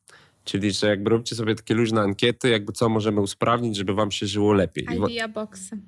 Czyli, 0.45 0.71
że 0.71 0.87
jakby 0.87 1.11
robicie 1.11 1.37
sobie 1.37 1.55
takie 1.55 1.75
luźne 1.75 2.01
ankiety, 2.01 2.49
jakby 2.49 2.73
co 2.73 2.89
możemy 2.89 3.21
usprawnić, 3.21 3.77
żeby 3.77 3.95
wam 3.95 4.11
się 4.11 4.27
żyło 4.27 4.53
lepiej. 4.53 4.85
Idea 4.85 5.29
boxy. 5.29 5.79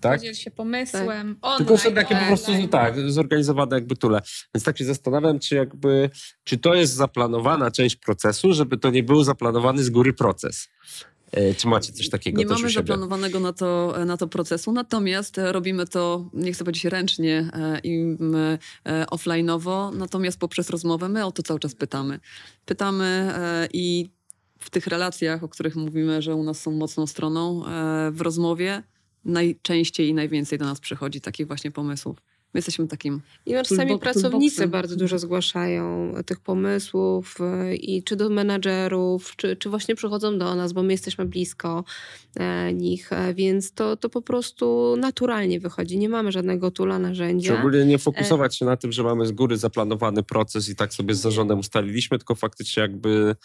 Tak? 0.00 0.18
Podziel 0.20 0.34
się 0.34 0.50
pomysłem. 0.50 1.36
Tylko 1.58 1.78
są 1.78 1.88
online, 1.88 2.06
takie 2.06 2.20
po 2.20 2.26
prostu 2.26 2.52
tak, 2.70 2.94
zorganizowane 3.10 3.76
jakby 3.76 3.96
tule. 3.96 4.20
Więc 4.54 4.64
tak 4.64 4.78
się 4.78 4.84
zastanawiam, 4.84 5.38
czy 5.38 5.54
jakby, 5.54 6.10
czy 6.44 6.58
to 6.58 6.74
jest 6.74 6.94
zaplanowana 6.94 7.70
część 7.70 7.96
procesu, 7.96 8.52
żeby 8.52 8.78
to 8.78 8.90
nie 8.90 9.02
był 9.02 9.24
zaplanowany 9.24 9.84
z 9.84 9.90
góry 9.90 10.12
proces. 10.12 10.68
E, 11.32 11.54
Czy 11.54 11.68
macie 11.68 11.92
coś 11.92 12.08
takiego 12.08 12.38
Nie 12.38 12.46
też 12.46 12.56
u 12.56 12.60
mamy 12.60 12.72
siebie? 12.72 12.86
zaplanowanego 12.86 13.40
na 13.40 13.52
to, 13.52 13.94
na 14.06 14.16
to 14.16 14.28
procesu, 14.28 14.72
natomiast 14.72 15.36
robimy 15.38 15.86
to, 15.86 16.30
nie 16.32 16.52
chcę 16.52 16.64
powiedzieć 16.64 16.84
ręcznie 16.84 17.50
e, 17.52 17.80
i 17.84 18.16
e, 18.84 19.04
offline'owo, 19.04 19.96
natomiast 19.96 20.38
poprzez 20.38 20.70
rozmowę 20.70 21.08
my 21.08 21.24
o 21.24 21.32
to 21.32 21.42
cały 21.42 21.60
czas 21.60 21.74
pytamy. 21.74 22.20
Pytamy 22.64 23.32
i 23.72 24.10
w 24.58 24.70
tych 24.70 24.86
relacjach, 24.86 25.44
o 25.44 25.48
których 25.48 25.76
mówimy, 25.76 26.22
że 26.22 26.34
u 26.34 26.42
nas 26.42 26.60
są 26.60 26.70
mocną 26.70 27.06
stroną, 27.06 27.62
w 28.10 28.20
rozmowie 28.20 28.82
najczęściej 29.24 30.08
i 30.08 30.14
najwięcej 30.14 30.58
do 30.58 30.64
nas 30.64 30.80
przychodzi 30.80 31.20
takich 31.20 31.46
właśnie 31.46 31.70
pomysłów. 31.70 32.16
My 32.54 32.58
jesteśmy 32.58 32.88
takim 32.88 33.20
I 33.46 33.52
no, 33.54 33.62
czasami 33.62 33.90
Toolbox- 33.92 33.98
pracownicy 33.98 34.56
toolboxem. 34.56 34.70
bardzo 34.70 34.96
dużo 34.96 35.18
zgłaszają 35.18 36.14
tych 36.26 36.40
pomysłów 36.40 37.36
y, 37.70 37.76
i 37.76 38.02
czy 38.02 38.16
do 38.16 38.30
menadżerów, 38.30 39.36
czy, 39.36 39.56
czy 39.56 39.70
właśnie 39.70 39.94
przychodzą 39.94 40.38
do 40.38 40.54
nas, 40.54 40.72
bo 40.72 40.82
my 40.82 40.92
jesteśmy 40.92 41.24
blisko 41.26 41.84
e, 42.36 42.72
nich, 42.72 43.12
e, 43.12 43.34
więc 43.34 43.72
to, 43.72 43.96
to 43.96 44.08
po 44.08 44.22
prostu 44.22 44.96
naturalnie 44.98 45.60
wychodzi. 45.60 45.98
Nie 45.98 46.08
mamy 46.08 46.32
żadnego 46.32 46.70
tula, 46.70 46.96
Czy 46.96 47.02
narzędzia. 47.02 47.58
ogólnie 47.58 47.84
nie 47.84 47.98
fokusować 47.98 48.56
się 48.56 48.64
na 48.64 48.76
tym, 48.76 48.92
że 48.92 49.02
mamy 49.02 49.26
z 49.26 49.32
góry 49.32 49.56
zaplanowany 49.56 50.22
proces 50.22 50.68
i 50.68 50.76
tak 50.76 50.94
sobie 50.94 51.14
z 51.14 51.20
zarządem 51.20 51.58
ustaliliśmy, 51.58 52.18
tylko 52.18 52.34
faktycznie 52.34 52.80
jakby 52.80 53.36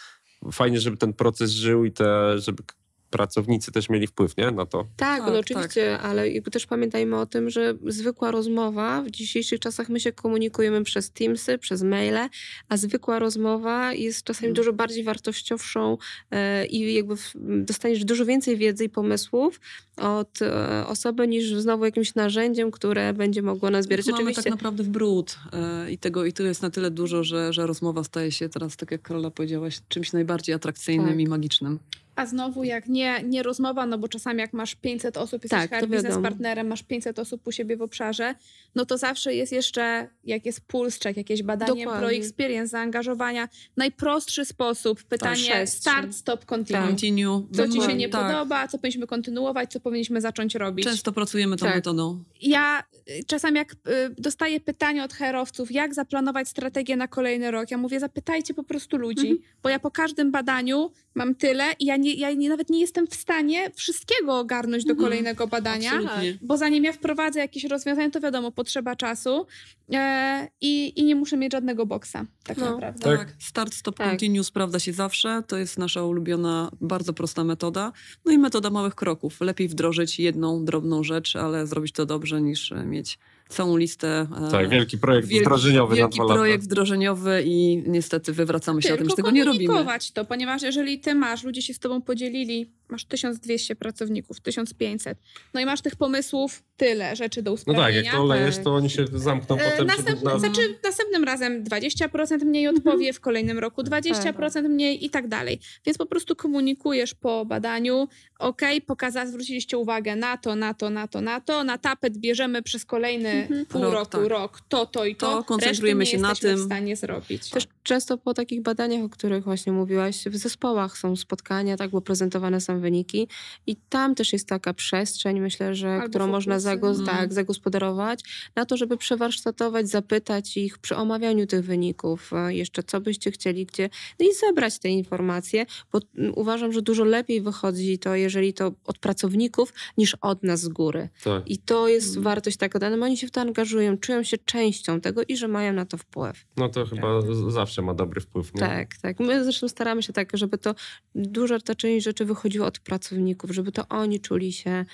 fajnie, 0.52 0.80
żeby 0.80 0.98
ten 0.98 1.14
proces 1.14 1.52
żył 1.52 1.86
i 1.86 1.92
te, 1.92 2.40
żeby 2.40 2.64
pracownicy 3.14 3.72
też 3.72 3.90
mieli 3.90 4.08
wpływ 4.08 4.38
nie? 4.38 4.52
na 4.52 4.66
to. 4.66 4.88
Tak, 4.98 5.20
Tak, 5.20 5.34
no 5.34 5.40
oczywiście, 5.40 6.00
ale 6.00 6.30
jakby 6.30 6.52
też 6.52 6.66
pamiętajmy 6.66 7.18
o 7.20 7.26
tym, 7.26 7.50
że 7.50 7.74
zwykła 7.88 8.32
rozmowa, 8.32 9.02
w 9.02 9.12
dzisiejszych 9.12 9.60
czasach 9.60 9.90
my 9.90 10.00
się 10.00 10.12
komunikujemy 10.12 10.84
przez 10.84 11.12
Teamsy, 11.12 11.58
przez 11.58 11.84
maile, 11.84 12.30
a 12.70 12.78
zwykła 12.78 13.20
rozmowa 13.20 13.94
jest 13.94 14.24
czasami 14.24 14.48
Mm. 14.48 14.56
dużo 14.56 14.74
bardziej 14.74 15.04
wartościowszą 15.04 15.98
e, 16.32 16.66
i 16.66 16.94
jakby 16.94 17.16
w, 17.18 17.34
dostaniesz 17.66 18.06
dużo 18.06 18.26
więcej 18.26 18.58
wiedzy 18.58 18.84
i 18.84 18.90
pomysłów 18.90 19.60
od 19.98 20.42
e, 20.42 20.88
osoby 20.88 21.28
niż 21.28 21.54
znowu 21.56 21.86
jakimś 21.86 22.16
narzędziem, 22.16 22.72
które 22.72 23.14
będzie 23.14 23.42
mogło 23.42 23.70
nas 23.70 23.86
zbierać. 23.86 24.06
Mamy 24.06 24.18
Oczywiście 24.18 24.44
tak 24.44 24.52
naprawdę 24.52 24.84
w 24.84 24.90
brud 24.90 25.40
e, 25.54 25.92
i 25.92 25.98
tego 25.98 26.26
i 26.26 26.34
to 26.34 26.44
jest 26.44 26.62
na 26.62 26.70
tyle 26.70 26.92
dużo, 26.92 27.24
że, 27.24 27.54
że 27.54 27.68
rozmowa 27.68 28.04
staje 28.04 28.32
się 28.32 28.50
teraz, 28.50 28.78
tak 28.78 28.92
jak 28.92 29.02
Karola 29.02 29.32
powiedziałaś, 29.32 29.80
czymś 29.88 30.14
najbardziej 30.14 30.56
atrakcyjnym 30.56 31.10
Tak. 31.10 31.20
i 31.20 31.28
magicznym. 31.28 31.80
A 32.16 32.26
znowu 32.26 32.64
jak 32.64 32.88
nie, 32.90 33.24
nie 33.24 33.44
rozmowa, 33.44 33.86
no 33.86 33.98
bo 33.98 34.08
czasami 34.08 34.40
jak 34.40 34.54
masz 34.54 34.76
500 34.76 35.18
osób, 35.18 35.44
jesteś 35.44 35.70
Tak, 35.70 35.88
biznes 35.90 36.18
partnerem, 36.22 36.68
masz 36.68 36.84
500 36.84 37.20
osób 37.20 37.48
u 37.48 37.52
siebie 37.52 37.78
w 37.78 37.82
obszarze, 37.82 38.36
no 38.76 38.86
to 38.86 38.98
zawsze 38.98 39.34
jest 39.36 39.52
jeszcze, 39.52 40.08
jak 40.24 40.46
jest 40.46 40.62
puls 40.62 41.00
check, 41.00 41.18
jakieś 41.18 41.44
badanie 41.44 41.84
Dokładnie. 41.86 42.08
pro 42.08 42.18
experience, 42.18 42.68
zaangażowania. 42.68 43.50
Najprostszy 43.78 44.46
sposób, 44.46 45.04
pytanie 45.04 45.36
przestrzeń. 45.36 45.94
start, 45.94 46.14
stop, 46.16 46.46
continue. 46.46 46.88
Continue. 46.88 47.48
Co 47.54 47.68
ci 47.68 47.82
się 47.82 47.94
nie 47.96 48.10
tak. 48.10 48.32
podoba, 48.32 48.68
co 48.68 48.78
powinniśmy 48.78 49.08
kontynuować, 49.08 49.72
co 49.72 49.80
powinniśmy 49.80 50.22
zacząć 50.22 50.56
robić. 50.56 50.86
Często 50.86 51.12
pracujemy 51.12 51.58
tą 51.58 51.66
Tak. 51.66 51.76
metodą. 51.76 52.24
Ja 52.42 52.84
y, 53.10 53.24
czasami 53.28 53.58
jak 53.58 53.72
y, 53.74 53.76
dostaję 54.18 54.60
pytania 54.60 55.04
od 55.04 55.14
herowców, 55.14 55.72
jak 55.72 55.94
zaplanować 55.94 56.48
strategię 56.48 56.96
na 56.96 57.08
kolejny 57.08 57.52
rok, 57.52 57.72
ja 57.72 57.78
mówię, 57.78 58.00
zapytajcie 58.00 58.54
po 58.54 58.64
prostu 58.64 58.98
ludzi, 58.98 59.28
Mhm. 59.28 59.50
bo 59.64 59.70
ja 59.70 59.80
po 59.80 59.92
każdym 59.92 60.32
badaniu 60.32 60.92
mam 61.16 61.36
tyle 61.36 61.64
i 61.80 61.86
ja, 61.86 61.98
nie, 62.04 62.14
ja 62.14 62.32
nie, 62.34 62.50
nawet 62.50 62.70
nie 62.70 62.80
jestem 62.80 63.08
w 63.08 63.16
stanie 63.16 63.72
wszystkiego 63.76 64.40
ogarnąć 64.40 64.84
do 64.86 64.92
Mhm. 64.92 65.10
kolejnego 65.10 65.48
badania. 65.48 65.92
Absolutnie. 65.94 66.38
Bo 66.42 66.58
zanim 66.58 66.84
ja 66.84 66.94
wprowadzę 66.94 67.40
jakieś 67.40 67.64
rozwiązanie, 67.64 68.12
to 68.12 68.20
wiadomo, 68.20 68.52
potrzeba 68.52 68.96
czasu 68.96 69.46
e, 69.94 70.48
i, 70.62 71.00
i 71.00 71.04
nie 71.04 71.16
muszę 71.16 71.38
mieć 71.38 71.52
żadnego 71.52 71.86
boksa, 71.86 72.26
tak 72.44 72.58
No. 72.58 72.72
naprawdę. 72.72 73.18
Tak. 73.18 73.34
Start, 73.40 73.74
stop, 73.74 73.98
Tak. 73.98 74.10
continue 74.10 74.44
sprawdza 74.44 74.80
się 74.80 74.94
zawsze. 74.94 75.44
To 75.48 75.58
jest 75.58 75.78
nasza 75.78 76.04
ulubiona, 76.04 76.72
bardzo 76.82 77.14
prosta 77.14 77.44
metoda. 77.44 77.92
No 78.26 78.32
i 78.32 78.38
metoda 78.38 78.70
małych 78.70 78.96
kroków. 78.96 79.42
Lepiej 79.42 79.68
wdrożyć 79.68 80.20
jedną 80.20 80.66
drobną 80.66 81.04
rzecz, 81.04 81.36
ale 81.36 81.68
zrobić 81.68 81.92
to 81.94 82.06
dobrze, 82.06 82.42
niż 82.42 82.74
mieć 82.86 83.20
całą 83.54 83.78
listę. 83.78 84.28
e, 84.48 84.52
Tak, 84.52 84.70
wielki 84.70 84.98
projekt 84.98 85.28
wielki- 85.28 85.46
wdrożeniowy 85.46 85.96
Wielki 85.96 86.20
na 86.20 86.26
dwa 86.26 86.34
projekt 86.36 86.64
lata. 86.64 86.66
wdrożeniowy 86.66 87.44
i 87.46 87.84
niestety 87.88 88.34
wywracamy 88.34 88.82
się 88.82 88.88
o 88.94 88.98
tym, 88.98 88.98
Tylko 88.98 89.12
że 89.12 89.16
tego 89.16 89.32
nie 89.32 89.44
robimy. 89.46 89.66
komunikować 89.68 90.12
to, 90.12 90.26
ponieważ 90.26 90.62
jeżeli 90.62 91.00
ty 91.00 91.16
masz, 91.16 91.44
ludzie 91.44 91.62
się 91.62 91.74
z 91.74 91.80
tobą 91.80 92.02
podzielili, 92.02 92.72
masz 92.94 93.06
1200 93.06 93.76
pracowników, 93.76 94.40
1500, 94.42 95.18
no 95.54 95.60
i 95.62 95.66
masz 95.66 95.82
tych 95.82 95.96
pomysłów 95.96 96.64
tyle 96.78 97.16
rzeczy 97.16 97.42
do 97.42 97.52
No 97.52 97.56
usprawnienia. 97.56 97.88
tak, 97.88 98.06
jak 98.06 98.14
to 98.14 98.22
olejesz, 98.22 98.56
tak. 98.56 98.64
to 98.64 98.76
oni 98.76 98.90
się 98.90 99.06
zamkną 99.14 99.58
E, 99.60 99.72
potem. 99.72 99.88
Następny, 99.88 100.24
na... 100.34 100.40
znaczy, 100.40 100.80
następnym 100.84 101.24
razem 101.24 101.64
20% 101.64 102.46
mniej 102.46 102.68
odpowie, 102.68 103.14
w 103.14 103.20
kolejnym 103.20 103.60
roku 103.60 103.82
20% 103.82 104.70
mniej 104.70 105.06
i 105.06 105.10
tak 105.10 105.28
dalej. 105.28 105.60
Więc 105.86 105.98
po 105.98 106.06
prostu 106.06 106.36
komunikujesz 106.36 107.14
po 107.16 107.46
badaniu, 107.46 108.08
ok, 108.40 108.62
pokaza, 108.86 109.26
zwróciliście 109.28 109.78
uwagę 109.78 110.16
na 110.16 110.38
to, 110.38 110.56
na 110.56 110.74
to, 110.74 110.90
na 110.90 111.08
to, 111.08 111.22
na 111.22 111.42
to, 111.42 111.64
na 111.64 111.78
tapet 111.78 112.18
bierzemy 112.18 112.62
przez 112.62 112.86
kolejny 112.86 113.48
pół 113.70 113.82
Rok, 113.82 113.94
roku, 113.94 114.12
tak. 114.12 114.26
rok, 114.28 114.62
to, 114.70 114.86
to 114.86 115.06
i 115.06 115.16
to. 115.16 115.32
To 115.32 115.44
koncentrujemy 115.44 116.06
się 116.06 116.18
na 116.18 116.36
tym. 116.36 116.58
w 116.58 116.66
stanie 116.66 116.96
zrobić. 116.96 117.50
Też 117.50 117.68
często 117.84 118.18
po 118.18 118.34
takich 118.34 118.62
badaniach, 118.62 119.04
o 119.04 119.10
których 119.10 119.44
właśnie 119.44 119.72
mówiłaś, 119.74 120.24
w 120.26 120.38
zespołach 120.38 120.98
są 120.98 121.16
spotkania, 121.16 121.78
tak, 121.78 121.90
bo 121.92 122.02
prezentowane 122.02 122.62
są 122.62 122.80
wyniki 122.80 123.28
i 123.68 123.76
tam 123.76 124.16
też 124.16 124.34
jest 124.34 124.48
taka 124.48 124.74
przestrzeń, 124.74 125.40
myślę, 125.40 125.76
że 125.76 125.94
Albo 125.94 126.10
którą 126.10 126.28
można 126.28 126.58
zagos- 126.60 126.94
Mm. 126.96 127.06
tak, 127.06 127.34
zagospodarować 127.34 128.20
na 128.56 128.66
to, 128.66 128.78
żeby 128.78 128.98
przewarsztatować, 128.98 129.90
zapytać 129.90 130.58
ich 130.58 130.78
przy 130.78 130.96
omawianiu 130.96 131.48
tych 131.48 131.66
wyników, 131.66 132.34
e, 132.34 132.54
jeszcze 132.56 132.84
co 132.84 133.02
byście 133.02 133.32
chcieli, 133.32 133.66
gdzie, 133.66 133.90
no 134.20 134.26
i 134.26 134.34
zebrać 134.36 134.80
te 134.80 134.90
informacje, 134.90 135.66
bo 135.92 136.00
mm, 136.18 136.34
uważam, 136.36 136.74
że 136.74 136.82
dużo 136.82 137.04
lepiej 137.04 137.42
wychodzi 137.42 138.00
to, 138.00 138.16
jeżeli 138.16 138.54
to 138.54 138.72
od 138.86 138.98
pracowników, 138.98 139.74
niż 139.98 140.16
od 140.22 140.44
nas 140.44 140.60
z 140.62 140.68
góry. 140.70 141.10
Tak. 141.24 141.50
I 141.50 141.58
to 141.58 141.88
jest 141.88 142.12
Mm. 142.12 142.24
wartość 142.24 142.58
taka 142.58 142.80
dana, 142.80 143.06
oni 143.06 143.18
się 143.18 143.28
w 143.28 143.32
to 143.32 143.42
angażują, 143.42 143.98
czują 143.98 144.24
się 144.24 144.38
częścią 144.38 145.02
tego 145.02 145.22
i 145.28 145.38
że 145.38 145.48
mają 145.48 145.74
na 145.74 145.86
to 145.86 145.98
wpływ. 145.98 146.46
No 146.58 146.70
to 146.70 146.86
chyba 146.86 147.22
z- 147.22 147.54
zawsze 147.54 147.73
ma 147.82 147.94
dobry 147.94 148.22
wpływ. 148.22 148.54
Nie? 148.54 148.60
Tak, 148.60 148.98
tak. 148.98 149.20
My 149.20 149.44
zresztą 149.44 149.68
staramy 149.68 150.04
się 150.04 150.14
tak, 150.14 150.38
żeby 150.38 150.58
to 150.58 150.76
duża 151.16 151.60
ta 151.60 151.76
część 151.76 152.06
rzeczy 152.06 152.26
wychodziła 152.26 152.68
od 152.68 152.80
pracowników, 152.80 153.52
żeby 153.52 153.72
to 153.72 153.88
oni 153.88 154.20
czuli 154.20 154.54
się, 154.54 154.86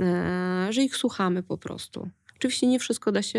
e, 0.00 0.68
że 0.70 0.82
ich 0.82 0.96
słuchamy 0.96 1.42
po 1.42 1.58
prostu. 1.58 2.08
Oczywiście 2.38 2.66
nie 2.66 2.78
wszystko 2.78 3.12
da 3.12 3.22
się 3.22 3.38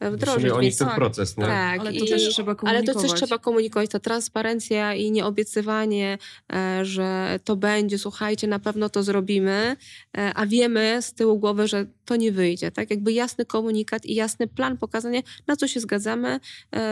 e, 0.00 0.10
W 0.10 0.14
wdrożyć, 0.14 0.40
sumie 0.40 0.54
o 0.54 0.60
nich 0.60 0.62
więc 0.70 0.78
ten 0.78 0.86
tak, 0.88 0.96
proces, 0.96 1.36
nie? 1.36 1.44
tak, 1.44 1.80
Ale 1.80 1.92
to 1.92 2.04
i- 2.04 2.08
też 2.08 2.28
trzeba 2.28 2.50
ale 2.52 2.56
komunikować. 2.56 2.94
to 2.96 3.02
też 3.08 3.20
trzeba 3.20 3.38
komunikować, 3.38 3.90
ta 3.90 3.98
transparencja 4.00 4.94
i 4.94 5.10
nieobiecywanie, 5.10 6.18
e, 6.52 6.84
że 6.84 7.38
to 7.44 7.56
będzie, 7.56 7.98
słuchajcie, 7.98 8.46
na 8.46 8.58
pewno 8.58 8.88
to 8.88 9.02
zrobimy, 9.02 9.76
e, 10.18 10.34
a 10.34 10.46
wiemy 10.46 10.98
z 11.00 11.12
tyłu 11.14 11.38
głowy, 11.38 11.68
że 11.68 11.86
to 12.04 12.16
nie 12.16 12.32
wyjdzie. 12.32 12.70
Tak, 12.70 12.90
jakby 12.90 13.12
jasny 13.12 13.44
komunikat 13.44 14.06
i 14.06 14.14
jasny 14.14 14.46
plan 14.48 14.76
pokazania, 14.76 15.20
na 15.46 15.56
co 15.56 15.68
się 15.68 15.80
zgadzamy 15.80 16.40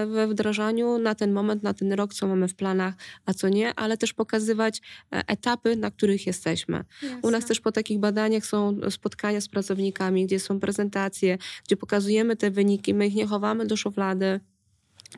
we 0.07 0.29
wdrażaniu 0.29 0.99
na 0.99 1.15
ten 1.15 1.33
moment, 1.33 1.63
na 1.63 1.75
ten 1.75 1.93
rok, 1.93 2.15
co 2.15 2.27
mamy 2.27 2.49
w 2.49 2.55
planach, 2.55 2.95
a 3.27 3.35
co 3.35 3.49
nie, 3.49 3.75
ale 3.75 3.97
też 3.97 4.13
pokazywać 4.13 4.81
etapy, 5.11 5.77
na 5.77 5.91
których 5.91 6.27
jesteśmy. 6.27 6.85
U 7.23 7.31
nas 7.31 7.47
też 7.47 7.61
po 7.61 7.73
takich 7.73 7.99
badaniach 7.99 8.47
są 8.47 8.77
spotkania 8.91 9.41
z 9.41 9.49
pracownikami, 9.49 10.27
gdzie 10.27 10.41
są 10.41 10.61
prezentacje, 10.61 11.39
gdzie 11.67 11.77
pokazujemy 11.77 12.37
te 12.37 12.51
wyniki, 12.51 12.95
my 12.95 13.07
ich 13.07 13.15
nie 13.15 13.27
chowamy 13.27 13.67
do 13.67 13.77
szuflady. 13.77 14.41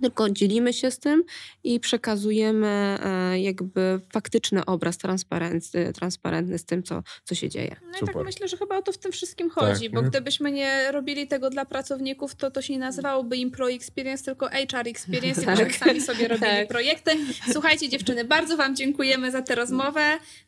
tylko 0.00 0.30
dzielimy 0.30 0.72
się 0.72 0.90
z 0.90 0.98
tym 0.98 1.24
i 1.64 1.80
przekazujemy 1.80 2.66
e, 3.04 3.40
jakby 3.40 4.00
faktyczny 4.12 4.64
obraz 4.64 4.98
transparentny, 4.98 5.92
transparentny 5.92 6.58
z 6.58 6.64
tym, 6.64 6.82
co, 6.82 7.02
co 7.24 7.34
się 7.34 7.48
dzieje. 7.48 7.76
No 7.82 7.96
i 7.96 7.98
Super. 8.00 8.14
tak 8.14 8.24
myślę, 8.24 8.48
że 8.48 8.56
chyba 8.56 8.76
o 8.78 8.82
to 8.82 8.92
w 8.92 8.98
tym 8.98 9.12
wszystkim 9.12 9.50
chodzi, 9.50 9.84
Tak, 9.84 9.92
bo 9.92 10.02
nie? 10.02 10.08
gdybyśmy 10.08 10.52
nie 10.52 10.92
robili 10.92 11.26
tego 11.28 11.50
dla 11.50 11.64
pracowników, 11.64 12.34
to 12.34 12.50
to 12.50 12.62
się 12.62 12.72
nie 12.72 12.78
nazywałoby 12.78 13.36
Employee 13.36 13.76
Experience, 13.76 14.24
tylko 14.24 14.48
HR 14.48 14.88
Experience 14.88 15.42
i 15.42 15.44
Tak. 15.44 15.58
tak. 15.58 15.74
sami 15.76 16.00
sobie 16.00 16.28
robili 16.28 16.50
Tak. 16.50 16.68
projekty. 16.68 17.10
Słuchajcie 17.52 17.88
dziewczyny, 17.88 18.24
bardzo 18.24 18.56
wam 18.56 18.76
dziękujemy 18.76 19.30
za 19.30 19.42
tę 19.42 19.54
rozmowę, 19.54 20.00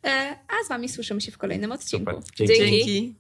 e, 0.05 0.37
a 0.49 0.65
z 0.65 0.69
wami 0.69 0.89
słyszymy 0.89 1.21
się 1.21 1.33
w 1.33 1.39
kolejnym 1.39 1.73
odcinku. 1.73 2.13
Dzięki. 2.37 2.55
Dzięki. 2.59 3.15